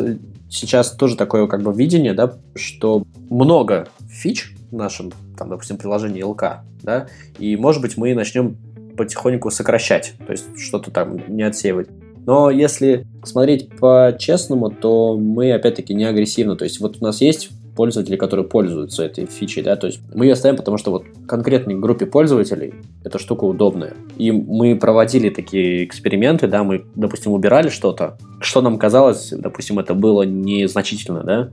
сейчас 0.55 0.93
тоже 0.93 1.17
такое 1.17 1.47
как 1.47 1.63
бы 1.63 1.73
видение, 1.75 2.15
да, 2.15 2.35
что 2.55 3.05
много 3.29 3.89
фич 4.09 4.55
в 4.71 4.75
нашем, 4.75 5.13
там, 5.37 5.51
допустим, 5.51 5.77
приложении 5.77 6.23
ЛК, 6.23 6.61
да, 6.83 7.09
и, 7.39 7.57
может 7.57 7.83
быть, 7.83 7.97
мы 7.97 8.15
начнем 8.15 8.57
потихоньку 8.97 9.51
сокращать, 9.51 10.15
то 10.25 10.33
есть 10.33 10.45
что-то 10.57 10.91
там 10.91 11.21
не 11.29 11.43
отсеивать. 11.43 11.89
Но 12.27 12.51
если 12.51 13.07
смотреть 13.23 13.69
по-честному, 13.77 14.71
то 14.71 15.19
мы, 15.19 15.53
опять-таки, 15.53 15.93
не 15.93 16.05
агрессивно. 16.05 16.57
То 16.57 16.65
есть 16.65 16.81
вот 16.81 16.97
у 17.01 17.05
нас 17.05 17.21
есть 17.21 17.51
пользователи, 17.75 18.17
которые 18.17 18.47
пользуются 18.47 19.05
этой 19.05 19.27
фичей, 19.27 19.63
да, 19.63 19.77
то 19.77 19.87
есть 19.87 20.01
мы 20.15 20.27
ее 20.27 20.37
ставим, 20.37 20.57
потому 20.57 20.79
что 20.79 20.91
вот 20.91 21.05
конкретной 21.27 21.75
группе 21.75 22.07
пользователей 22.07 22.75
эта 23.05 23.19
штука 23.19 23.45
удобная. 23.45 23.95
И 24.17 24.31
мы 24.31 24.77
проводили 24.77 25.29
такие 25.31 25.85
эксперименты, 25.85 26.47
да, 26.47 26.65
мы, 26.65 26.85
допустим, 26.95 27.33
убирали 27.33 27.69
что-то, 27.69 28.17
что 28.41 28.61
нам 28.61 28.79
казалось, 28.79 29.31
допустим, 29.37 29.79
это 29.79 29.95
было 29.95 30.23
незначительно, 30.23 31.23
да, 31.23 31.51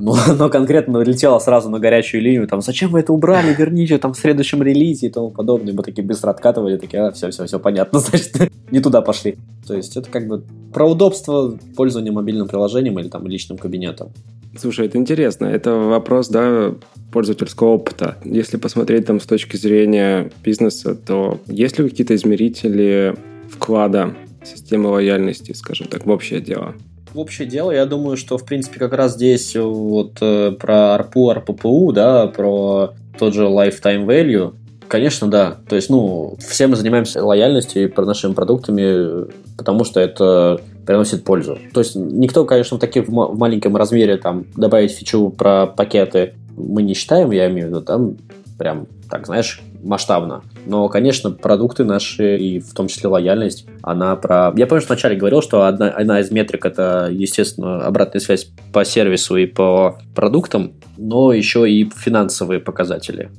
но 0.00 0.16
оно 0.28 0.48
конкретно 0.48 0.98
летело 0.98 1.38
сразу 1.38 1.68
на 1.68 1.78
горячую 1.78 2.22
линию, 2.22 2.48
там, 2.48 2.60
зачем 2.62 2.90
вы 2.90 3.00
это 3.00 3.12
убрали, 3.12 3.54
верните 3.54 3.98
там 3.98 4.14
в 4.14 4.18
следующем 4.18 4.62
релизе 4.62 5.06
и 5.06 5.10
тому 5.10 5.30
подобное. 5.30 5.74
Мы 5.74 5.82
такие 5.82 6.06
быстро 6.06 6.30
откатывали, 6.30 6.76
такие, 6.76 7.02
а, 7.02 7.12
все, 7.12 7.30
все, 7.30 7.44
все 7.46 7.58
понятно, 7.58 7.98
значит, 8.00 8.50
не 8.70 8.80
туда 8.80 9.02
пошли. 9.02 9.36
То 9.66 9.74
есть 9.74 9.96
это 9.96 10.10
как 10.10 10.26
бы 10.26 10.42
про 10.72 10.86
удобство 10.86 11.58
пользования 11.76 12.12
мобильным 12.12 12.48
приложением 12.48 12.98
или 12.98 13.08
там 13.08 13.26
личным 13.26 13.58
кабинетом. 13.58 14.12
Слушай, 14.58 14.86
это 14.86 14.98
интересно. 14.98 15.46
Это 15.46 15.74
вопрос, 15.74 16.28
да, 16.28 16.74
пользовательского 17.12 17.68
опыта. 17.68 18.16
Если 18.24 18.56
посмотреть 18.56 19.06
там 19.06 19.20
с 19.20 19.26
точки 19.26 19.56
зрения 19.56 20.32
бизнеса, 20.42 20.96
то 20.96 21.40
есть 21.46 21.78
ли 21.78 21.88
какие-то 21.88 22.16
измерители 22.16 23.14
вклада 23.48 24.14
системы 24.42 24.88
лояльности, 24.88 25.52
скажем 25.52 25.86
так, 25.86 26.04
в 26.04 26.10
общее 26.10 26.40
дело? 26.40 26.74
В 27.12 27.18
общее 27.18 27.46
дело, 27.48 27.70
я 27.70 27.86
думаю, 27.86 28.16
что, 28.16 28.38
в 28.38 28.44
принципе, 28.44 28.78
как 28.78 28.92
раз 28.92 29.14
здесь 29.14 29.56
вот 29.56 30.18
э, 30.20 30.52
про 30.52 30.96
ARPU, 30.96 31.44
ARPPU, 31.44 31.92
да, 31.92 32.26
про 32.26 32.94
тот 33.18 33.34
же 33.34 33.44
lifetime 33.44 34.06
value, 34.06 34.54
конечно, 34.88 35.28
да. 35.28 35.56
То 35.68 35.76
есть, 35.76 35.90
ну, 35.90 36.36
все 36.38 36.66
мы 36.66 36.76
занимаемся 36.76 37.24
лояльностью 37.24 37.82
и 37.84 38.00
нашими 38.00 38.32
продуктами, 38.32 39.26
потому 39.56 39.84
что 39.84 40.00
это 40.00 40.60
приносит 40.86 41.24
пользу. 41.24 41.58
То 41.72 41.80
есть, 41.80 41.94
никто, 41.96 42.44
конечно, 42.44 42.76
в 42.76 42.80
таких 42.80 43.08
в 43.08 43.38
маленьком 43.38 43.76
размере 43.76 44.16
там 44.16 44.46
добавить 44.56 44.92
фичу 44.92 45.30
про 45.30 45.66
пакеты 45.66 46.34
мы 46.56 46.82
не 46.82 46.94
считаем, 46.94 47.30
я 47.30 47.48
имею 47.48 47.68
в 47.68 47.70
виду, 47.70 47.80
там 47.80 48.16
прям, 48.58 48.86
так, 49.08 49.26
знаешь, 49.26 49.62
масштабно. 49.82 50.42
Но, 50.66 50.88
конечно, 50.88 51.30
продукты 51.30 51.84
наши, 51.84 52.36
и 52.36 52.60
в 52.60 52.72
том 52.74 52.88
числе 52.88 53.08
лояльность, 53.08 53.66
она 53.82 54.16
про... 54.16 54.52
Я 54.56 54.66
помню, 54.66 54.82
что 54.82 54.92
вначале 54.92 55.16
говорил, 55.16 55.42
что 55.42 55.64
одна, 55.64 55.90
одна 55.90 56.20
из 56.20 56.30
метрик– 56.30 56.64
это, 56.66 57.08
естественно, 57.10 57.84
обратная 57.84 58.20
связь 58.20 58.50
по 58.72 58.84
сервису 58.84 59.36
и 59.36 59.46
по 59.46 59.98
продуктам, 60.14 60.74
но 60.96 61.32
еще 61.32 61.70
и 61.70 61.88
финансовые 61.88 62.60
показатели. 62.60 63.30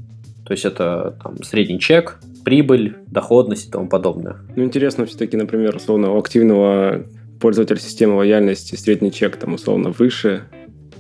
То 0.46 0.54
есть 0.54 0.66
это 0.66 1.18
там, 1.24 1.42
средний 1.44 1.80
чек, 1.80 2.20
прибыль, 2.44 2.98
доходность 3.08 3.68
и 3.68 3.72
тому 3.72 3.88
подобное. 3.88 4.38
Ну, 4.56 4.64
интересно 4.64 5.06
все-таки, 5.06 5.38
например, 5.38 5.76
условно, 5.76 6.12
у 6.12 6.20
активного 6.20 7.06
пользователя 7.40 7.80
системы 7.80 8.16
лояльности 8.16 8.76
средний 8.76 9.12
чек 9.12 9.38
там 9.38 9.54
условно 9.54 9.92
выше 9.92 10.44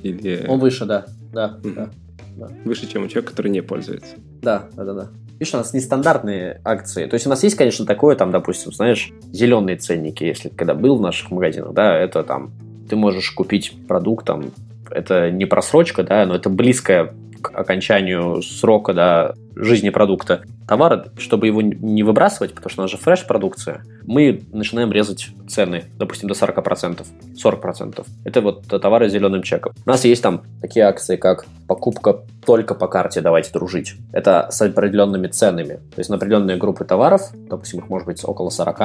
или... 0.03 0.45
Он 0.47 0.59
выше, 0.59 0.85
да. 0.85 1.05
Да, 1.33 1.59
mm-hmm. 1.61 1.73
да, 1.75 1.89
да. 2.37 2.49
Выше, 2.65 2.87
чем 2.87 3.03
у 3.03 3.07
человека, 3.07 3.31
который 3.31 3.49
не 3.51 3.61
пользуется. 3.61 4.15
Да, 4.41 4.67
да, 4.75 4.85
да, 4.85 4.93
да. 4.93 5.09
Видишь, 5.41 5.55
у 5.55 5.57
нас 5.57 5.73
нестандартные 5.73 6.61
акции. 6.63 7.07
То 7.07 7.15
есть 7.15 7.25
у 7.25 7.29
нас 7.31 7.41
есть, 7.41 7.55
конечно, 7.55 7.83
такое, 7.83 8.15
там, 8.15 8.29
допустим, 8.29 8.71
знаешь, 8.71 9.11
зеленые 9.31 9.75
ценники, 9.75 10.23
если 10.23 10.49
когда 10.49 10.75
был 10.75 10.97
в 10.97 11.01
наших 11.01 11.31
магазинах, 11.31 11.73
да, 11.73 11.97
это 11.97 12.21
там, 12.21 12.51
ты 12.87 12.95
можешь 12.95 13.31
купить 13.31 13.73
продукт, 13.87 14.27
там, 14.27 14.51
это 14.91 15.31
не 15.31 15.45
просрочка, 15.45 16.03
да, 16.03 16.27
но 16.27 16.35
это 16.35 16.51
близкая 16.51 17.11
к 17.41 17.49
окончанию 17.55 18.43
срока 18.43 18.93
да, 18.93 19.33
жизни 19.55 19.89
продукта 19.89 20.43
товара, 20.71 21.07
чтобы 21.17 21.47
его 21.47 21.61
не 21.61 22.01
выбрасывать, 22.01 22.53
потому 22.53 22.69
что 22.69 22.83
у 22.83 22.87
же 22.87 22.95
фреш-продукция, 22.95 23.83
мы 24.05 24.43
начинаем 24.53 24.89
резать 24.93 25.27
цены, 25.49 25.83
допустим, 25.97 26.29
до 26.29 26.33
40%, 26.33 27.05
40%. 27.35 28.07
Это 28.23 28.39
вот 28.39 28.65
товары 28.67 29.09
с 29.09 29.11
зеленым 29.11 29.43
чеком. 29.43 29.73
У 29.85 29.89
нас 29.89 30.05
есть 30.05 30.23
там 30.23 30.43
такие 30.61 30.85
акции, 30.85 31.17
как 31.17 31.45
покупка 31.67 32.21
только 32.45 32.73
по 32.73 32.87
карте 32.87 33.19
«Давайте 33.19 33.51
дружить». 33.51 33.95
Это 34.13 34.47
с 34.49 34.61
определенными 34.61 35.27
ценами. 35.27 35.73
То 35.73 35.99
есть 35.99 36.09
на 36.09 36.15
определенные 36.15 36.55
группы 36.55 36.85
товаров, 36.85 37.21
допустим, 37.33 37.79
их 37.79 37.89
может 37.89 38.05
быть 38.05 38.23
около 38.23 38.49
40, 38.49 38.79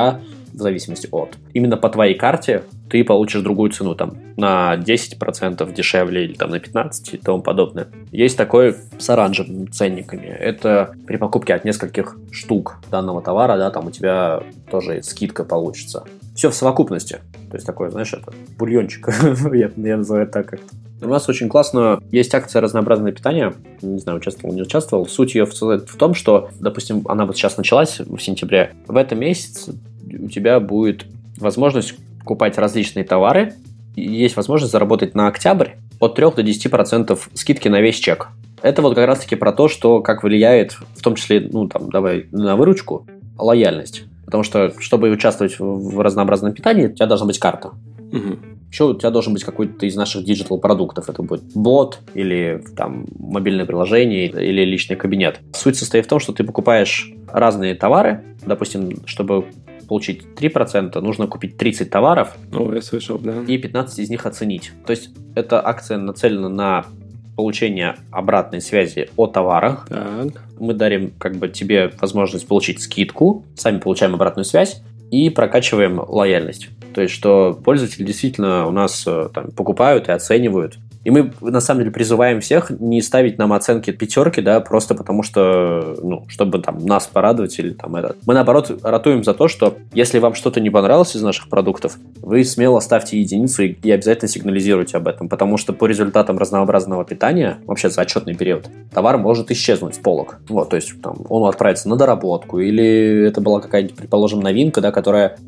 в 0.57 0.59
зависимости 0.59 1.09
от. 1.13 1.37
Именно 1.53 1.77
по 1.77 1.89
твоей 1.89 2.15
карте 2.15 2.65
ты 2.89 3.05
получишь 3.05 3.43
другую 3.43 3.71
цену, 3.71 3.95
там, 3.95 4.15
на 4.37 4.77
10% 4.77 5.73
дешевле 5.73 6.25
или 6.25 6.35
там 6.35 6.51
на 6.51 6.57
15% 6.57 7.15
и 7.15 7.17
тому 7.19 7.43
подобное. 7.43 7.89
Есть 8.11 8.37
такой 8.37 8.77
с 8.99 9.11
оранжевыми 9.11 9.67
ценниками. 9.67 10.27
Это 10.27 10.95
при 11.07 11.17
покупке 11.17 11.55
от 11.55 11.65
нескольких 11.65 11.76
штук 12.31 12.77
данного 12.91 13.23
товара, 13.23 13.57
да, 13.57 13.71
там 13.71 13.87
у 13.87 13.91
тебя 13.91 14.43
тоже 14.71 15.03
скидка 15.03 15.45
получится. 15.45 16.05
Все 16.35 16.51
в 16.51 16.55
совокупности. 16.55 17.21
То 17.51 17.57
есть 17.57 17.67
такой, 17.67 17.91
знаешь, 17.91 18.13
это 18.13 18.33
бульончик. 18.59 19.09
я, 19.53 19.71
я 19.77 19.97
называю 19.97 20.25
это 20.25 20.33
так 20.33 20.47
как-то. 20.51 20.75
У 21.03 21.09
нас 21.09 21.29
очень 21.29 21.49
классно 21.49 22.01
есть 22.11 22.35
акция 22.35 22.63
разнообразное 22.63 23.13
питание. 23.13 23.55
Не 23.83 23.99
знаю, 23.99 24.19
участвовал, 24.19 24.55
не 24.55 24.63
участвовал. 24.63 25.07
Суть 25.07 25.35
ее 25.35 25.45
в, 25.45 25.97
том, 25.97 26.15
что, 26.15 26.51
допустим, 26.59 27.03
она 27.07 27.27
вот 27.27 27.37
сейчас 27.37 27.59
началась 27.59 28.01
в 28.01 28.19
сентябре. 28.19 28.75
В 28.89 28.97
этом 28.97 29.21
месяце 29.21 29.75
у 30.07 30.29
тебя 30.29 30.59
будет 30.59 31.05
возможность 31.39 31.97
покупать 32.19 32.57
различные 32.57 33.05
товары. 33.05 33.55
И 33.95 34.03
есть 34.03 34.37
возможность 34.37 34.73
заработать 34.73 35.15
на 35.15 35.29
октябрь 35.29 35.71
от 36.01 36.15
3 36.15 36.25
до 36.37 36.43
10% 36.43 37.19
скидки 37.35 37.69
на 37.69 37.81
весь 37.81 37.97
чек. 37.97 38.29
Это 38.63 38.83
вот 38.83 38.95
как 38.95 39.07
раз-таки 39.07 39.37
про 39.37 39.53
то, 39.53 39.69
что 39.69 40.01
как 40.01 40.23
влияет, 40.23 40.73
в 40.95 41.03
том 41.03 41.15
числе, 41.15 41.49
ну, 41.53 41.69
там, 41.69 41.91
давай, 41.91 42.27
на 42.33 42.57
выручку, 42.57 43.07
лояльность. 43.39 44.05
Потому 44.25 44.43
что, 44.43 44.73
чтобы 44.81 45.11
участвовать 45.11 45.57
в 45.59 46.01
разнообразном 46.01 46.53
питании, 46.53 46.87
у 46.87 46.93
тебя 46.93 47.07
должна 47.07 47.27
быть 47.27 47.39
карта. 47.39 47.73
Угу. 48.13 48.39
Еще 48.71 48.85
у 48.85 48.95
тебя 48.95 49.11
должен 49.11 49.33
быть 49.33 49.45
какой-то 49.45 49.87
из 49.87 49.95
наших 49.95 50.25
digital 50.25 50.59
продуктов. 50.59 51.09
Это 51.09 51.23
будет 51.23 51.45
бот 51.55 52.01
или 52.15 52.63
там 52.77 53.07
мобильное 53.19 53.65
приложение 53.65 54.27
или 54.27 54.65
личный 54.65 54.97
кабинет. 54.97 55.41
Суть 55.55 55.77
состоит 55.77 56.07
в 56.07 56.09
том, 56.09 56.19
что 56.19 56.33
ты 56.33 56.45
покупаешь 56.45 57.13
разные 57.29 57.75
товары. 57.75 58.25
Допустим, 58.45 59.07
чтобы 59.07 59.47
получить 59.89 60.25
3%, 60.37 61.01
нужно 61.01 61.29
купить 61.29 61.57
30 61.57 61.89
товаров. 61.91 62.37
О, 62.53 62.73
я 62.75 62.83
слышал, 62.83 63.19
да. 63.19 63.43
И 63.47 63.57
15 63.57 64.01
из 64.01 64.11
них 64.11 64.27
оценить. 64.27 64.73
То 64.85 64.91
есть 64.91 65.11
эта 65.37 65.65
акция 65.65 65.99
нацелена 65.99 66.49
на 66.49 66.87
получение 67.37 67.97
обратной 68.11 68.61
связи 68.61 69.11
о 69.17 69.27
товарах. 69.27 69.87
Так. 69.89 70.43
Мы 70.59 70.75
дарим 70.75 71.13
как 71.19 71.37
бы 71.37 71.49
тебе 71.49 71.93
возможность 72.01 72.49
получить 72.49 72.81
скидку, 72.81 73.45
сами 73.55 73.79
получаем 73.79 74.15
обратную 74.15 74.45
связь 74.45 74.83
и 75.11 75.31
прокачиваем 75.31 76.01
лояльность. 76.01 76.69
То 76.95 77.03
есть, 77.03 77.13
что 77.15 77.59
пользователи 77.63 78.05
действительно 78.05 78.67
у 78.67 78.71
нас 78.71 79.05
э, 79.07 79.29
там, 79.35 79.51
покупают 79.51 80.09
и 80.09 80.13
оценивают 80.13 80.79
и 81.07 81.11
мы, 81.11 81.31
на 81.41 81.61
самом 81.61 81.83
деле, 81.83 81.93
призываем 81.93 82.41
всех 82.41 82.69
не 82.69 83.01
ставить 83.01 83.39
нам 83.39 83.53
оценки 83.53 83.93
пятерки, 83.93 84.41
да, 84.41 84.59
просто 84.59 84.97
потому 84.97 85.23
что, 85.23 85.97
ну, 86.03 86.25
чтобы 86.27 86.59
там 86.59 86.85
нас 86.85 87.07
порадовать 87.07 87.57
или 87.61 87.71
там 87.75 87.95
это. 87.95 88.17
Мы, 88.27 88.35
наоборот, 88.35 88.81
ратуем 88.83 89.23
за 89.23 89.33
то, 89.33 89.47
что 89.47 89.77
если 89.93 90.19
вам 90.19 90.35
что-то 90.35 90.59
не 90.59 90.69
понравилось 90.69 91.15
из 91.15 91.23
наших 91.23 91.49
продуктов, 91.49 91.97
вы 92.21 92.43
смело 92.43 92.81
ставьте 92.81 93.21
единицу 93.21 93.63
и, 93.63 93.69
и 93.85 93.91
обязательно 93.93 94.29
сигнализируйте 94.29 94.97
об 94.97 95.07
этом, 95.07 95.29
потому 95.29 95.59
что 95.59 95.73
по 95.73 95.87
результатам 95.87 96.39
разнообразного 96.39 97.05
питания, 97.05 97.59
вообще 97.67 97.89
за 97.89 98.01
отчетный 98.01 98.35
период, 98.35 98.69
товар 98.93 99.17
может 99.17 99.53
исчезнуть 99.53 99.95
с 99.95 99.99
полок. 99.99 100.41
Вот, 100.49 100.71
то 100.71 100.75
есть 100.75 101.01
там 101.03 101.19
он 101.29 101.49
отправится 101.49 101.89
на 101.89 101.95
доработку, 101.95 102.59
или 102.59 103.29
это 103.29 103.41
была 103.41 103.61
какая-нибудь, 103.61 103.95
предположим, 103.95 104.41
новинка, 104.41 104.81
да, 104.81 104.91
которая 104.91 105.39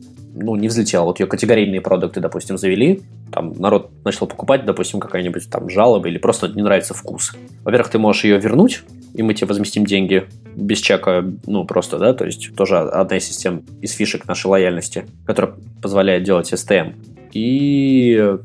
ну, 0.43 0.57
не 0.57 0.69
взлетела. 0.69 1.05
Вот 1.05 1.21
ее 1.21 1.27
категорийные 1.27 1.81
продукты, 1.81 2.21
допустим, 2.21 2.59
завели, 2.59 3.03
там 3.33 3.53
народ 3.59 3.91
начал 4.05 4.27
покупать, 4.27 4.65
допустим, 4.65 5.01
какая-нибудь 5.01 5.51
там 5.51 5.69
жалоба 5.69 6.09
или 6.09 6.19
просто 6.19 6.49
не 6.49 6.63
нравится 6.63 6.95
вкус. 6.95 7.35
Во-первых, 7.65 7.91
ты 7.91 7.99
можешь 7.99 8.25
ее 8.25 8.39
вернуть, 8.39 8.83
и 9.15 9.23
мы 9.23 9.35
тебе 9.35 9.49
возместим 9.49 9.85
деньги 9.85 10.27
без 10.55 10.79
чека, 10.79 11.25
ну, 11.47 11.65
просто, 11.65 11.99
да, 11.99 12.15
то 12.15 12.25
есть 12.25 12.55
тоже 12.55 12.79
одна 12.79 13.17
из 13.17 13.25
систем, 13.25 13.63
из 13.81 13.93
фишек 13.93 14.27
нашей 14.27 14.47
лояльности, 14.47 15.07
которая 15.27 15.55
позволяет 15.83 16.25
делать 16.25 16.53
STM. 16.53 16.95
И, 17.33 18.37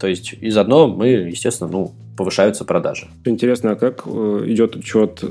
то 0.00 0.06
есть, 0.06 0.34
и 0.40 0.50
заодно 0.50 0.88
мы, 0.88 1.08
естественно, 1.08 1.70
ну, 1.70 1.92
повышаются 2.16 2.64
продажи. 2.64 3.08
Интересно, 3.24 3.72
а 3.72 3.76
как 3.76 4.02
э, 4.06 4.44
идет 4.46 4.74
учет 4.76 5.22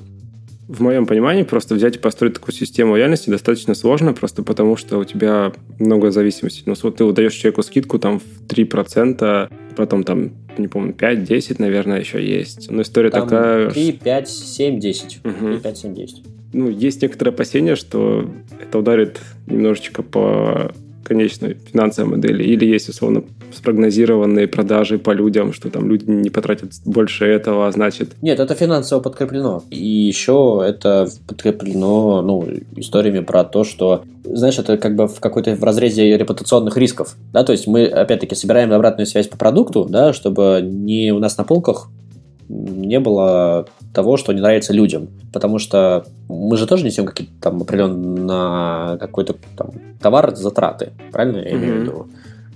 в 0.67 0.81
моем 0.81 1.05
понимании, 1.05 1.43
просто 1.43 1.75
взять 1.75 1.95
и 1.95 1.99
построить 1.99 2.33
такую 2.35 2.53
систему 2.53 2.93
лояльности 2.93 3.29
достаточно 3.29 3.75
сложно, 3.75 4.13
просто 4.13 4.43
потому 4.43 4.75
что 4.75 4.97
у 4.97 5.03
тебя 5.03 5.51
много 5.79 6.11
зависимостей. 6.11 6.63
Ну, 6.65 6.73
вот 6.81 6.97
ты 6.97 7.05
выдаешь 7.05 7.33
человеку 7.33 7.61
скидку 7.61 7.99
там 7.99 8.19
в 8.19 8.47
3%, 8.47 9.51
потом 9.75 10.03
там, 10.03 10.31
не 10.57 10.67
помню, 10.67 10.93
5, 10.93 11.23
10, 11.23 11.59
наверное, 11.59 11.99
еще 11.99 12.25
есть. 12.25 12.71
Но 12.71 12.81
история 12.81 13.11
Там 13.11 13.23
такая... 13.23 13.69
3, 13.69 13.91
5, 14.03 14.29
7, 14.29 14.79
10. 14.79 15.19
Мгм. 15.23 15.51
3, 15.53 15.59
5, 15.59 15.77
7, 15.77 15.95
10. 15.95 16.23
Ну, 16.53 16.69
есть 16.69 17.01
некоторые 17.01 17.33
опасения, 17.33 17.75
что 17.75 18.29
это 18.61 18.79
ударит 18.79 19.19
немножечко 19.45 20.03
по 20.03 20.73
конечной 21.05 21.57
финансовой 21.71 22.17
модели. 22.17 22.43
Или 22.43 22.65
есть, 22.65 22.89
условно, 22.89 23.23
спрогнозированные 23.53 24.47
продажи 24.47 24.97
по 24.97 25.11
людям, 25.11 25.53
что 25.53 25.69
там 25.69 25.87
люди 25.89 26.09
не 26.09 26.29
потратят 26.29 26.71
больше 26.83 27.25
этого, 27.25 27.67
а 27.67 27.71
значит... 27.71 28.13
Нет, 28.21 28.39
это 28.39 28.55
финансово 28.55 28.99
подкреплено. 28.99 29.63
И 29.69 29.87
еще 29.87 30.63
это 30.65 31.07
подкреплено 31.27 32.21
ну, 32.21 32.47
историями 32.75 33.19
про 33.19 33.43
то, 33.43 33.63
что, 33.63 34.03
знаешь, 34.23 34.57
это 34.57 34.77
как 34.77 34.95
бы 34.95 35.07
в 35.07 35.19
какой-то 35.19 35.55
в 35.55 35.63
разрезе 35.63 36.17
репутационных 36.17 36.75
рисков. 36.77 37.15
Да? 37.31 37.43
То 37.43 37.51
есть 37.51 37.67
мы, 37.67 37.85
опять-таки, 37.85 38.35
собираем 38.35 38.73
обратную 38.73 39.05
связь 39.05 39.27
по 39.27 39.37
продукту, 39.37 39.85
да, 39.85 40.11
чтобы 40.11 40.59
не 40.61 41.11
у 41.11 41.19
нас 41.19 41.37
на 41.37 41.43
полках 41.43 41.89
не 42.49 42.99
было 42.99 43.67
того, 43.93 44.17
что 44.17 44.33
не 44.33 44.41
нравится 44.41 44.73
людям. 44.73 45.07
Потому 45.33 45.59
что 45.59 46.05
мы 46.29 46.57
же 46.57 46.67
тоже 46.67 46.85
несем 46.85 47.05
какие-то 47.05 47.33
там 47.41 47.61
определенно 47.61 48.97
какой-то 48.99 49.35
там 49.57 49.71
товар 50.01 50.35
затраты. 50.35 50.91
Правильно 51.11 51.37
я 51.37 51.51
имею 51.51 51.79
в 51.79 51.81
виду? 51.81 52.07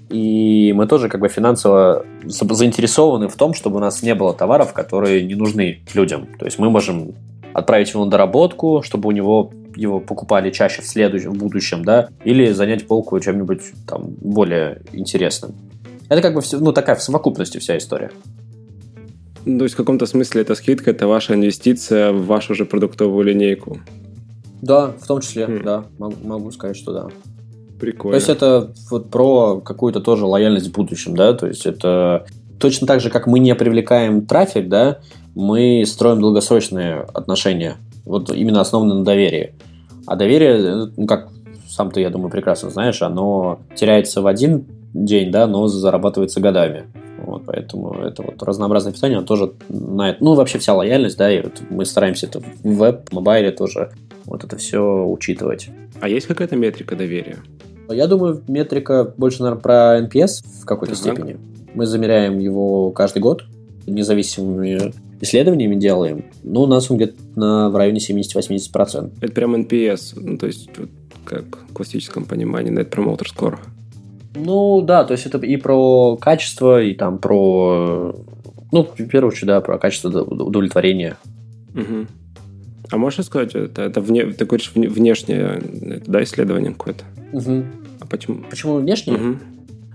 И 0.10 0.74
мы 0.76 0.88
тоже 0.88 1.08
как 1.08 1.22
бы 1.22 1.30
финансово 1.30 2.06
за- 2.24 2.54
заинтересованы 2.54 3.28
в 3.28 3.36
том, 3.36 3.54
чтобы 3.54 3.78
у 3.78 3.80
нас 3.80 4.02
не 4.02 4.16
было 4.16 4.34
товаров, 4.34 4.74
которые 4.74 5.24
не 5.24 5.36
нужны 5.36 5.82
людям. 5.94 6.28
То 6.40 6.46
есть 6.46 6.58
мы 6.58 6.70
можем 6.70 7.14
отправить 7.54 7.94
его 7.94 8.06
на 8.06 8.12
доработку, 8.12 8.82
чтобы 8.84 9.10
у 9.10 9.12
него 9.12 9.52
его 9.76 10.00
покупали 10.00 10.50
чаще 10.50 10.82
в 10.82 10.88
следующем, 10.88 11.34
в 11.34 11.38
будущем, 11.38 11.86
да, 11.86 12.10
или 12.24 12.52
занять 12.52 12.88
полку 12.88 13.20
чем-нибудь 13.20 13.62
там 13.88 14.16
более 14.20 14.82
интересным. 14.94 15.54
Это 16.10 16.22
как 16.22 16.34
бы 16.34 16.42
все, 16.42 16.60
ну, 16.60 16.74
такая 16.74 16.96
в 16.96 17.04
совокупности 17.04 17.60
вся 17.60 17.78
история. 17.78 18.12
То 19.58 19.64
есть 19.64 19.74
в 19.74 19.78
каком-то 19.78 20.06
смысле 20.06 20.42
эта 20.42 20.56
скидка– 20.56 20.92
это 20.92 21.08
ваша 21.08 21.34
инвестиция 21.34 22.12
в 22.12 22.26
вашу 22.26 22.54
же 22.54 22.66
продуктовую 22.66 23.26
линейку. 23.26 23.80
Да, 24.62 24.92
в 25.00 25.08
том 25.08 25.22
числе, 25.22 25.48
Хм. 25.48 25.62
да, 25.64 25.86
могу, 25.98 26.16
могу 26.24 26.52
сказать, 26.52 26.76
что 26.76 26.94
да. 26.94 27.08
Прикольно. 27.80 28.12
То 28.12 28.16
есть 28.18 28.30
это 28.30 28.74
вот 28.92 29.10
про 29.10 29.62
какую-то 29.62 30.02
тоже 30.02 30.26
лояльность 30.26 30.68
в 30.68 30.74
будущем, 30.74 31.16
да, 31.16 31.34
то 31.34 31.48
есть 31.48 31.66
это 31.66 32.26
точно 32.60 32.86
так 32.86 33.00
же, 33.00 33.10
как 33.10 33.26
мы 33.26 33.40
не 33.40 33.56
привлекаем 33.56 34.26
трафик, 34.26 34.68
да, 34.68 35.00
мы 35.34 35.84
строим 35.86 36.20
долгосрочные 36.20 37.08
отношения, 37.14 37.78
вот 38.04 38.32
именно 38.32 38.60
основанные 38.60 39.00
на 39.00 39.06
доверии. 39.06 39.54
А 40.06 40.16
доверие, 40.18 40.92
ну, 40.98 41.08
как 41.08 41.30
сам 41.70 41.92
ты, 41.92 42.02
я 42.02 42.10
думаю, 42.10 42.30
прекрасно 42.30 42.70
знаешь, 42.70 43.02
оно 43.02 43.60
теряется 43.76 44.22
в 44.22 44.28
один 44.28 44.66
день, 44.94 45.32
да, 45.32 45.48
но 45.48 45.68
зарабатывается 45.68 46.42
годами. 46.42 46.88
Вот, 47.30 47.44
поэтому 47.46 47.94
это 47.94 48.24
вот 48.24 48.42
разнообразное 48.42 48.92
питание, 48.92 49.18
оно 49.18 49.28
тоже 49.28 49.54
на 49.70 50.10
это, 50.10 50.24
ну, 50.24 50.34
вообще 50.34 50.58
вся 50.58 50.74
лояльность, 50.74 51.18
да, 51.18 51.32
и 51.32 51.42
вот 51.42 51.62
мы 51.70 51.86
стараемся 51.86 52.26
это 52.26 52.40
в 52.40 52.46
веб, 52.64 53.12
мобайле 53.12 53.52
тоже 53.52 53.92
вот 54.26 54.44
это 54.44 54.58
все 54.58 55.06
учитывать. 55.06 55.70
А 56.02 56.10
есть 56.10 56.28
какая-то 56.28 56.56
метрика 56.56 56.96
доверия? 56.96 57.38
Я 57.90 58.08
думаю, 58.08 58.42
метрика 58.48 59.14
больше, 59.18 59.42
наверное, 59.42 59.62
про 59.62 60.00
NPS 60.00 60.44
в 60.62 60.66
какой-то 60.66 60.94
Ага. 60.94 61.02
степени. 61.02 61.38
Мы 61.74 61.86
замеряем 61.86 62.40
его 62.40 62.92
каждый 62.92 63.20
год, 63.20 63.44
независимыми 63.86 64.94
исследованиями 65.22 65.76
делаем. 65.76 66.26
Ну, 66.44 66.62
у 66.62 66.68
нас 66.68 66.90
он 66.90 66.98
где-то 66.98 67.16
на, 67.36 67.70
в 67.70 67.76
районе 67.76 68.00
70-80%. 68.00 69.12
Это 69.22 69.32
прям 69.34 69.56
NPS, 69.56 70.14
ну, 70.16 70.38
то 70.38 70.48
есть 70.48 70.70
вот 70.78 70.90
как 71.26 71.44
в 71.70 71.74
классическом 71.74 72.26
понимании 72.26 72.72
Net 72.72 72.90
Promoter 72.90 73.26
Score. 73.36 73.58
Ну, 74.36 74.82
да, 74.82 75.04
то 75.04 75.14
есть 75.14 75.26
это 75.26 75.38
и 75.40 75.58
про 75.58 76.18
качество, 76.18 76.82
и 76.82 76.94
там 76.94 77.18
про... 77.18 78.16
Ну, 78.72 78.84
в 78.84 79.08
первую 79.08 79.32
очередь, 79.32 79.48
да, 79.48 79.62
про 79.62 79.78
качество 79.80 80.22
удовлетворения. 80.22 81.18
Мгм. 81.74 82.08
А 82.92 82.98
можешь 82.98 83.26
сказать, 83.26 83.56
это, 83.56 83.82
это 83.82 84.02
вне, 84.02 84.26
ты 84.28 84.46
говоришь 84.46 84.72
вне- 84.76 84.90
внешнее 84.90 85.62
да, 86.06 86.24
исследование 86.24 86.72
какое-то? 86.72 87.04
А 88.00 88.06
почему? 88.06 88.44
Почему 88.50 88.78
внешне? 88.78 89.14
Мгм. 89.14 89.40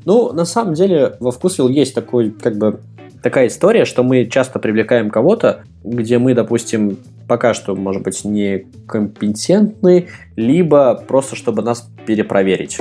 Ну, 0.04 0.32
на 0.32 0.44
самом 0.44 0.74
деле, 0.74 1.16
во 1.20 1.30
Вкусвилл 1.30 1.68
есть 1.68 1.94
такой, 1.94 2.30
как 2.30 2.56
бы, 2.56 2.80
такая 3.22 3.48
история, 3.48 3.84
что 3.84 4.02
мы 4.02 4.26
часто 4.26 4.58
привлекаем 4.58 5.10
кого-то, 5.10 5.62
где 5.82 6.18
мы, 6.18 6.34
допустим, 6.34 6.98
пока 7.26 7.54
что, 7.54 7.74
может 7.74 8.02
быть, 8.02 8.24
не 8.24 8.66
компетентны, 8.86 10.08
либо 10.36 10.94
просто, 10.94 11.36
чтобы 11.36 11.62
нас 11.62 11.88
перепроверить. 12.06 12.80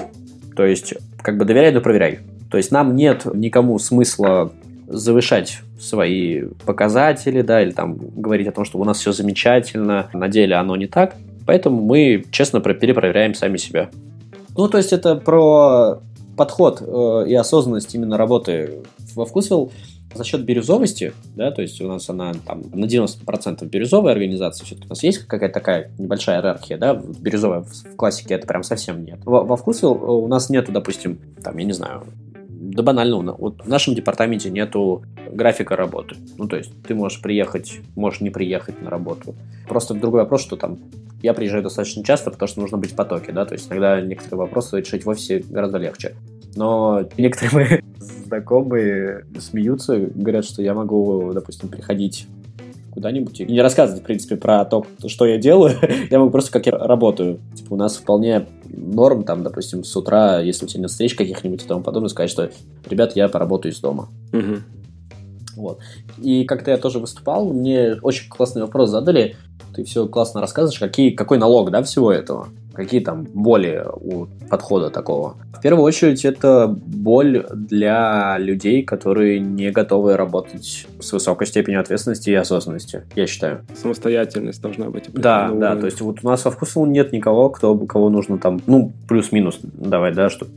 То 0.56 0.66
есть, 0.66 0.96
как 1.24 1.38
бы, 1.38 1.46
доверяй, 1.46 1.72
но 1.72 1.82
проверяй. 1.82 2.20
То 2.52 2.58
есть, 2.58 2.72
нам 2.72 2.96
нет 2.96 3.26
никому 3.34 3.80
смысла 3.80 4.52
завышать 4.88 5.62
свои 5.80 6.44
показатели, 6.66 7.42
да, 7.42 7.62
или 7.62 7.72
там 7.72 7.98
говорить 8.16 8.48
о 8.48 8.52
том, 8.52 8.66
что 8.66 8.78
у 8.78 8.84
нас 8.84 9.00
все 9.00 9.12
замечательно, 9.12 10.10
на 10.14 10.28
деле 10.28 10.56
оно 10.56 10.76
не 10.76 10.88
так. 10.88 11.16
Поэтому 11.46 11.82
мы, 11.82 12.24
честно, 12.32 12.62
про- 12.62 12.74
перепроверяем 12.74 13.34
сами 13.34 13.58
себя. 13.58 13.90
Ну, 14.56 14.68
то 14.68 14.78
есть 14.78 14.94
это 14.94 15.16
про 15.16 16.00
подход 16.38 16.82
э, 16.82 17.26
и 17.28 17.34
осознанность 17.36 17.94
именно 17.96 18.18
работы 18.18 18.80
во 19.16 19.26
Вкусвилл 19.26 19.72
за 20.14 20.24
счет 20.24 20.44
бирюзовости, 20.44 21.14
да, 21.36 21.52
то 21.52 21.62
есть 21.62 21.82
у 21.82 21.88
нас 21.88 22.10
она 22.10 22.34
там 22.34 22.64
на 22.74 22.86
90% 22.86 23.66
бирюзовая 23.66 24.14
организация, 24.14 24.66
все-таки 24.66 24.88
у 24.88 24.90
нас 24.90 25.04
есть 25.04 25.20
какая-то 25.20 25.54
такая 25.54 25.92
небольшая 25.98 26.38
иерархия, 26.38 26.78
да, 26.78 26.94
бирюзовая 26.94 27.62
в, 27.62 27.96
классике 27.96 28.36
это 28.36 28.48
прям 28.48 28.64
совсем 28.64 29.04
нет. 29.04 29.20
Во, 29.26 29.44
во 29.44 29.56
э, 29.56 29.86
у 29.86 30.28
нас 30.28 30.50
нету, 30.50 30.72
допустим, 30.72 31.20
там, 31.44 31.58
я 31.58 31.66
не 31.66 31.74
знаю, 31.74 32.04
да 32.50 32.82
банально, 32.82 33.34
вот 33.34 33.64
в 33.64 33.68
нашем 33.68 33.94
департаменте 33.94 34.50
нету 34.50 35.04
графика 35.32 35.76
работы. 35.76 36.16
Ну, 36.38 36.48
то 36.48 36.56
есть 36.56 36.72
ты 36.84 36.96
можешь 36.96 37.22
приехать, 37.22 37.80
можешь 37.96 38.22
не 38.22 38.30
приехать 38.30 38.82
на 38.82 38.90
работу. 38.90 39.36
Просто 39.68 39.94
другой 39.94 40.22
вопрос, 40.22 40.42
что 40.42 40.56
там 40.56 40.80
я 41.22 41.34
приезжаю 41.34 41.64
достаточно 41.64 42.04
часто, 42.04 42.32
потому 42.32 42.48
что 42.48 42.62
нужно 42.62 42.78
быть 42.78 42.92
в 42.92 42.96
потоке, 42.96 43.32
да, 43.32 43.46
то 43.46 43.54
есть 43.54 43.70
иногда 43.70 44.00
некоторые 44.02 44.40
вопросы 44.40 44.80
решить 44.80 45.06
в 45.06 45.10
офисе 45.10 45.44
гораздо 45.50 45.78
легче. 45.78 46.16
Но 46.56 47.04
некоторые 47.18 47.54
мои 47.54 47.80
знакомые 48.26 49.26
смеются, 49.40 49.98
говорят, 49.98 50.46
что 50.46 50.62
я 50.62 50.74
могу, 50.74 51.32
допустим, 51.34 51.70
приходить 51.70 52.28
куда-нибудь 52.94 53.42
и 53.42 53.46
не 53.46 53.62
рассказывать, 53.62 54.04
в 54.04 54.06
принципе, 54.06 54.36
про 54.36 54.66
то, 54.66 54.86
что 55.08 55.26
я 55.26 55.38
делаю. 55.38 55.76
я 56.12 56.20
могу 56.20 56.32
просто, 56.32 56.52
как 56.52 56.68
я 56.68 56.74
работаю. 56.74 57.40
Типа, 57.56 57.74
у 57.74 57.76
нас 57.76 57.98
вполне 57.98 58.48
норм, 58.66 59.24
там, 59.24 59.44
допустим, 59.44 59.84
с 59.84 59.96
утра, 59.96 60.40
если 60.40 60.66
у 60.66 60.68
тебя 60.68 60.82
нет 60.82 60.92
встреч 60.92 61.16
каких-нибудь 61.16 61.64
и 61.64 61.68
тому 61.68 61.82
подобное, 61.82 62.10
сказать, 62.10 62.30
что, 62.30 62.52
ребят, 62.88 63.16
я 63.16 63.28
поработаю 63.30 63.74
из 63.74 63.80
дома. 63.80 64.10
Вот. 65.56 65.80
И 66.20 66.46
как-то 66.46 66.72
я 66.72 66.78
тоже 66.78 67.00
выступал, 67.00 67.52
мне 67.52 67.96
очень 68.02 68.30
классный 68.30 68.62
вопрос 68.62 68.90
задали. 68.90 69.36
Ты 69.76 69.84
все 69.84 70.08
классно 70.08 70.42
рассказываешь, 70.42 70.80
какие, 70.80 71.12
какой 71.12 71.38
налог, 71.38 71.72
да, 71.72 71.82
всего 71.84 72.12
этого? 72.12 72.50
Какие 72.74 73.02
там 73.02 73.26
боли 73.34 73.86
у 73.94 74.28
подхода 74.50 74.90
такого? 74.90 75.38
В 75.54 75.62
первую 75.62 75.84
очередь, 75.84 76.26
это 76.26 76.68
боль 76.68 77.46
для 77.54 78.38
людей, 78.40 78.84
которые 78.84 79.40
не 79.40 79.72
готовы 79.72 80.18
работать 80.18 80.88
с 81.00 81.14
высокой 81.14 81.48
степенью 81.48 81.80
ответственности 81.80 82.32
и 82.32 82.34
осознанности, 82.34 83.04
я 83.16 83.28
считаю. 83.28 83.62
Самостоятельность 83.76 84.62
должна 84.62 84.90
быть. 84.90 85.06
Да, 85.14 85.50
да, 85.50 85.54
уровня. 85.54 85.76
то 85.80 85.86
есть 85.86 86.02
вот 86.02 86.20
у 86.24 86.28
нас 86.28 86.44
во 86.46 86.52
вкусу 86.52 86.86
нет 86.86 87.14
никого, 87.14 87.50
кто, 87.50 87.78
кого 87.78 88.10
нужно 88.10 88.38
там, 88.38 88.60
ну, 88.66 88.92
плюс-минус 89.08 89.60
давай, 89.62 90.14
да, 90.14 90.30
что, 90.30 90.48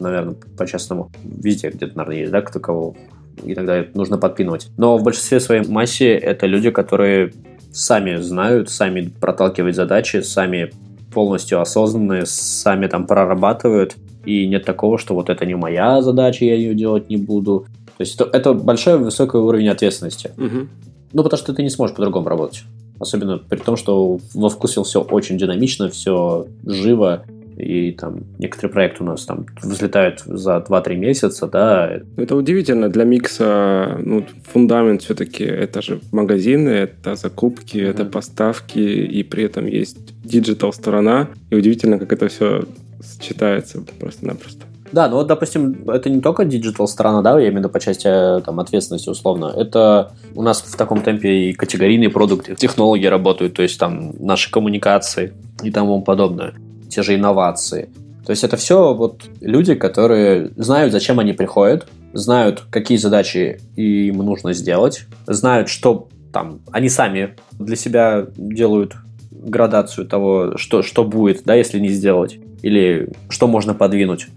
наверное, 0.00 0.34
по-честному, 0.56 1.10
везде 1.22 1.70
где-то, 1.70 1.96
наверное, 1.96 2.20
есть, 2.20 2.32
да, 2.32 2.40
кто 2.40 2.58
кого 2.58 2.96
иногда 3.42 3.84
нужно 3.94 4.18
подпинывать. 4.18 4.68
Но 4.76 4.96
в 4.96 5.02
большинстве 5.02 5.40
своей 5.40 5.66
массе 5.68 6.14
это 6.14 6.46
люди, 6.46 6.70
которые 6.70 7.32
сами 7.72 8.16
знают, 8.16 8.70
сами 8.70 9.12
проталкивают 9.20 9.76
задачи, 9.76 10.22
сами 10.22 10.70
полностью 11.16 11.62
осознанные, 11.62 12.26
сами 12.26 12.88
там 12.88 13.06
прорабатывают, 13.06 13.96
и 14.26 14.46
нет 14.46 14.66
такого, 14.66 14.98
что 14.98 15.14
вот 15.14 15.30
это 15.30 15.46
не 15.46 15.54
моя 15.54 16.02
задача, 16.02 16.44
я 16.44 16.54
ее 16.54 16.74
делать 16.74 17.08
не 17.08 17.16
буду. 17.16 17.64
То 17.96 18.02
есть 18.02 18.20
это, 18.20 18.28
это 18.36 18.52
большой 18.52 18.98
высокий 18.98 19.38
уровень 19.38 19.70
ответственности. 19.70 20.32
Мгм. 20.36 20.68
Ну, 21.14 21.22
потому 21.22 21.38
что 21.38 21.54
ты 21.54 21.62
не 21.62 21.70
сможешь 21.70 21.96
по-другому 21.96 22.28
работать. 22.28 22.64
Особенно 23.00 23.38
при 23.38 23.56
том, 23.56 23.78
что 23.78 24.18
во 24.34 24.50
вкусе 24.50 24.82
все 24.82 25.00
очень 25.00 25.38
динамично, 25.38 25.88
все 25.88 26.46
живо, 26.66 27.22
и 27.56 27.92
там 27.92 28.24
некоторые 28.38 28.72
проекты 28.72 29.02
у 29.02 29.06
нас 29.06 29.24
там 29.24 29.46
взлетают 29.62 30.20
за 30.20 30.64
2-3 30.68 30.96
месяца, 30.96 31.46
да. 31.46 32.00
Это 32.16 32.36
удивительно. 32.36 32.88
Для 32.88 33.04
микса 33.04 33.98
ну, 34.04 34.24
фундамент 34.52 35.02
все-таки 35.02 35.44
это 35.44 35.82
же 35.82 36.00
магазины, 36.12 36.70
это 36.70 37.14
закупки, 37.16 37.78
mm-hmm. 37.78 37.90
это 37.90 38.04
поставки, 38.04 38.78
и 38.78 39.22
при 39.22 39.44
этом 39.44 39.66
есть 39.66 39.98
digital 40.22 40.72
сторона. 40.72 41.28
И 41.50 41.56
удивительно, 41.56 41.98
как 41.98 42.12
это 42.12 42.28
все 42.28 42.64
сочетается 43.00 43.82
просто-напросто. 43.98 44.66
Да, 44.92 45.08
ну 45.08 45.16
вот, 45.16 45.26
допустим, 45.26 45.88
это 45.90 46.08
не 46.10 46.20
только 46.20 46.44
digital 46.44 46.86
сторона, 46.86 47.22
да, 47.22 47.32
я 47.32 47.48
имею 47.48 47.54
в 47.54 47.58
виду 47.58 47.68
по 47.68 47.80
части 47.80 48.08
там, 48.44 48.60
ответственности 48.60 49.08
условно. 49.08 49.52
Это 49.56 50.12
у 50.34 50.42
нас 50.42 50.62
в 50.62 50.76
таком 50.76 51.02
темпе 51.02 51.48
и 51.48 51.52
категорийные 51.52 52.10
продукты, 52.10 52.54
технологии 52.54 53.06
работают, 53.06 53.54
то 53.54 53.62
есть 53.62 53.78
там 53.78 54.14
наши 54.18 54.50
коммуникации 54.50 55.32
и 55.62 55.70
тому 55.70 56.02
подобное, 56.02 56.54
те 56.96 57.02
же 57.02 57.14
инновации. 57.14 57.90
То 58.24 58.30
есть 58.30 58.42
это 58.42 58.56
все 58.56 58.94
вот 58.94 59.26
люди, 59.42 59.74
которые 59.74 60.50
знают, 60.56 60.92
зачем 60.92 61.18
они 61.20 61.34
приходят, 61.34 61.86
знают, 62.14 62.64
какие 62.70 62.96
задачи 62.96 63.60
им 63.76 64.16
нужно 64.16 64.54
сделать, 64.54 65.04
знают, 65.26 65.68
что 65.68 66.08
там 66.32 66.60
они 66.72 66.88
сами 66.88 67.36
для 67.52 67.76
себя 67.76 68.26
делают 68.36 68.96
градацию 69.30 70.06
того, 70.06 70.56
что, 70.56 70.82
что 70.82 71.04
будет, 71.04 71.42
да, 71.44 71.54
если 71.54 71.78
не 71.78 71.90
сделать, 71.90 72.38
или 72.62 73.10
что 73.28 73.46
можно 73.46 73.74
подвинуть 73.74 74.28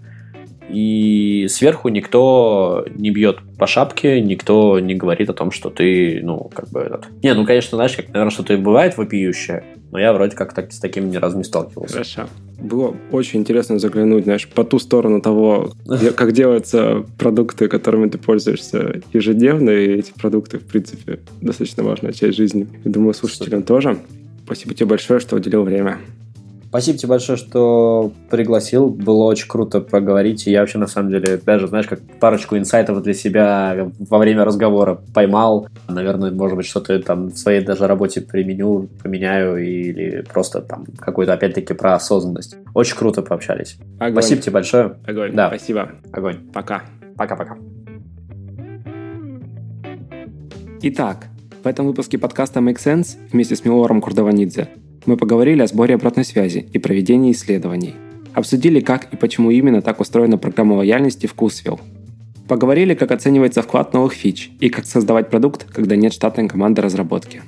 и 0.72 1.46
сверху 1.48 1.88
никто 1.88 2.84
не 2.94 3.10
бьет 3.10 3.38
по 3.58 3.66
шапке, 3.66 4.20
никто 4.20 4.78
не 4.80 4.94
говорит 4.94 5.30
о 5.30 5.34
том, 5.34 5.50
что 5.50 5.70
ты, 5.70 6.20
ну, 6.22 6.50
как 6.54 6.68
бы 6.70 6.80
этот... 6.80 7.06
Не, 7.22 7.34
ну, 7.34 7.44
конечно, 7.44 7.76
знаешь, 7.76 7.96
как, 7.96 8.08
наверное, 8.08 8.30
что-то 8.30 8.54
и 8.54 8.56
бывает 8.56 8.96
вопиющее, 8.96 9.64
но 9.90 9.98
я 9.98 10.12
вроде 10.12 10.36
как 10.36 10.54
так, 10.54 10.72
с 10.72 10.78
таким 10.78 11.10
ни 11.10 11.16
разу 11.16 11.36
не 11.36 11.44
сталкивался. 11.44 11.94
Хорошо. 11.94 12.28
Было 12.58 12.94
очень 13.10 13.40
интересно 13.40 13.78
заглянуть, 13.78 14.24
знаешь, 14.24 14.48
по 14.48 14.64
ту 14.64 14.78
сторону 14.78 15.20
того, 15.20 15.72
как 16.16 16.32
делаются 16.32 17.04
продукты, 17.18 17.68
которыми 17.68 18.08
ты 18.08 18.18
пользуешься 18.18 19.02
ежедневно, 19.12 19.70
и 19.70 19.98
эти 19.98 20.12
продукты, 20.12 20.58
в 20.58 20.64
принципе, 20.64 21.20
достаточно 21.40 21.82
важная 21.82 22.12
часть 22.12 22.36
жизни. 22.36 22.68
Я 22.84 22.90
думаю, 22.90 23.14
слушателям 23.14 23.62
тоже. 23.62 23.98
Спасибо 24.44 24.74
тебе 24.74 24.86
большое, 24.86 25.20
что 25.20 25.36
уделил 25.36 25.62
время. 25.62 25.98
Спасибо 26.70 26.98
тебе 26.98 27.08
большое, 27.08 27.36
что 27.36 28.12
пригласил. 28.30 28.90
Было 28.90 29.24
очень 29.24 29.48
круто 29.48 29.80
поговорить. 29.80 30.46
И 30.46 30.52
я 30.52 30.60
вообще, 30.60 30.78
на 30.78 30.86
самом 30.86 31.10
деле, 31.10 31.36
даже, 31.44 31.66
знаешь, 31.66 31.88
как 31.88 32.00
парочку 32.20 32.56
инсайтов 32.56 33.02
для 33.02 33.12
себя 33.12 33.90
во 33.98 34.18
время 34.18 34.44
разговора 34.44 35.00
поймал. 35.12 35.66
Наверное, 35.88 36.30
может 36.30 36.56
быть, 36.56 36.66
что-то 36.66 36.96
там 37.00 37.30
в 37.30 37.36
своей 37.36 37.60
даже 37.60 37.88
работе 37.88 38.20
применю, 38.20 38.88
поменяю 39.02 39.56
или 39.56 40.24
просто 40.32 40.62
там 40.62 40.86
какую-то, 40.96 41.32
опять-таки, 41.32 41.74
про 41.74 41.94
осознанность. 41.96 42.56
Очень 42.72 42.96
круто 42.96 43.22
пообщались. 43.22 43.76
Огонь. 43.98 44.12
Спасибо 44.22 44.40
тебе 44.40 44.52
большое. 44.52 44.96
Огонь. 45.04 45.32
Да. 45.34 45.48
Спасибо. 45.48 45.90
Огонь. 46.12 46.36
Пока. 46.52 46.82
Пока-пока. 47.16 47.56
Итак, 50.82 51.26
в 51.64 51.66
этом 51.66 51.86
выпуске 51.88 52.16
подкаста 52.16 52.60
Make 52.60 52.78
Sense 52.78 53.16
вместе 53.32 53.56
с 53.56 53.64
Милором 53.64 54.00
Курдованидзе 54.00 54.68
мы 55.06 55.16
поговорили 55.16 55.62
о 55.62 55.66
сборе 55.66 55.94
обратной 55.94 56.24
связи 56.24 56.66
и 56.72 56.78
проведении 56.78 57.32
исследований. 57.32 57.94
Обсудили, 58.34 58.80
как 58.80 59.12
и 59.12 59.16
почему 59.16 59.50
именно 59.50 59.82
так 59.82 60.00
устроена 60.00 60.38
программа 60.38 60.74
лояльности 60.74 61.26
в 61.26 61.34
Кусвилл. 61.34 61.80
Поговорили, 62.48 62.94
как 62.94 63.10
оценивается 63.12 63.62
вклад 63.62 63.92
новых 63.94 64.12
фич 64.12 64.50
и 64.60 64.68
как 64.68 64.86
создавать 64.86 65.30
продукт, 65.30 65.64
когда 65.72 65.96
нет 65.96 66.12
штатной 66.12 66.48
команды 66.48 66.82
разработки. 66.82 67.42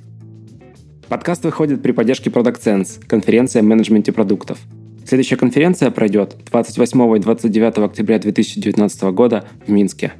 Подкаст 1.08 1.44
выходит 1.44 1.82
при 1.82 1.92
поддержке 1.92 2.30
Product 2.30 2.62
Sense, 2.62 3.04
конференция 3.06 3.60
о 3.60 3.64
менеджменте 3.64 4.12
продуктов. 4.12 4.58
Следующая 5.04 5.36
конференция 5.36 5.90
пройдет 5.90 6.36
28 6.50 7.16
и 7.16 7.20
29 7.20 7.78
октября 7.78 8.18
2019 8.18 9.02
года 9.02 9.44
в 9.66 9.70
Минске. 9.70 10.12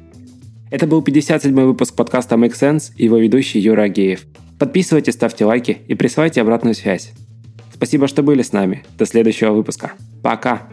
Это 0.73 0.87
был 0.87 1.03
57-й 1.03 1.51
выпуск 1.51 1.93
подкаста 1.93 2.33
Make 2.33 2.53
Sense 2.53 2.93
и 2.97 3.05
его 3.05 3.19
ведущий 3.19 3.59
Юра 3.59 3.83
Агеев. 3.83 4.25
Подписывайтесь, 4.57 5.13
ставьте 5.13 5.45
лайки 5.45 5.77
и 5.87 5.93
присылайте 5.93 6.41
обратную 6.41 6.73
связь. 6.73 7.11
Спасибо, 7.71 8.07
что 8.07 8.23
были 8.23 8.41
с 8.41 8.53
нами. 8.53 8.83
До 8.97 9.05
следующего 9.05 9.51
выпуска. 9.51 9.91
Пока! 10.23 10.63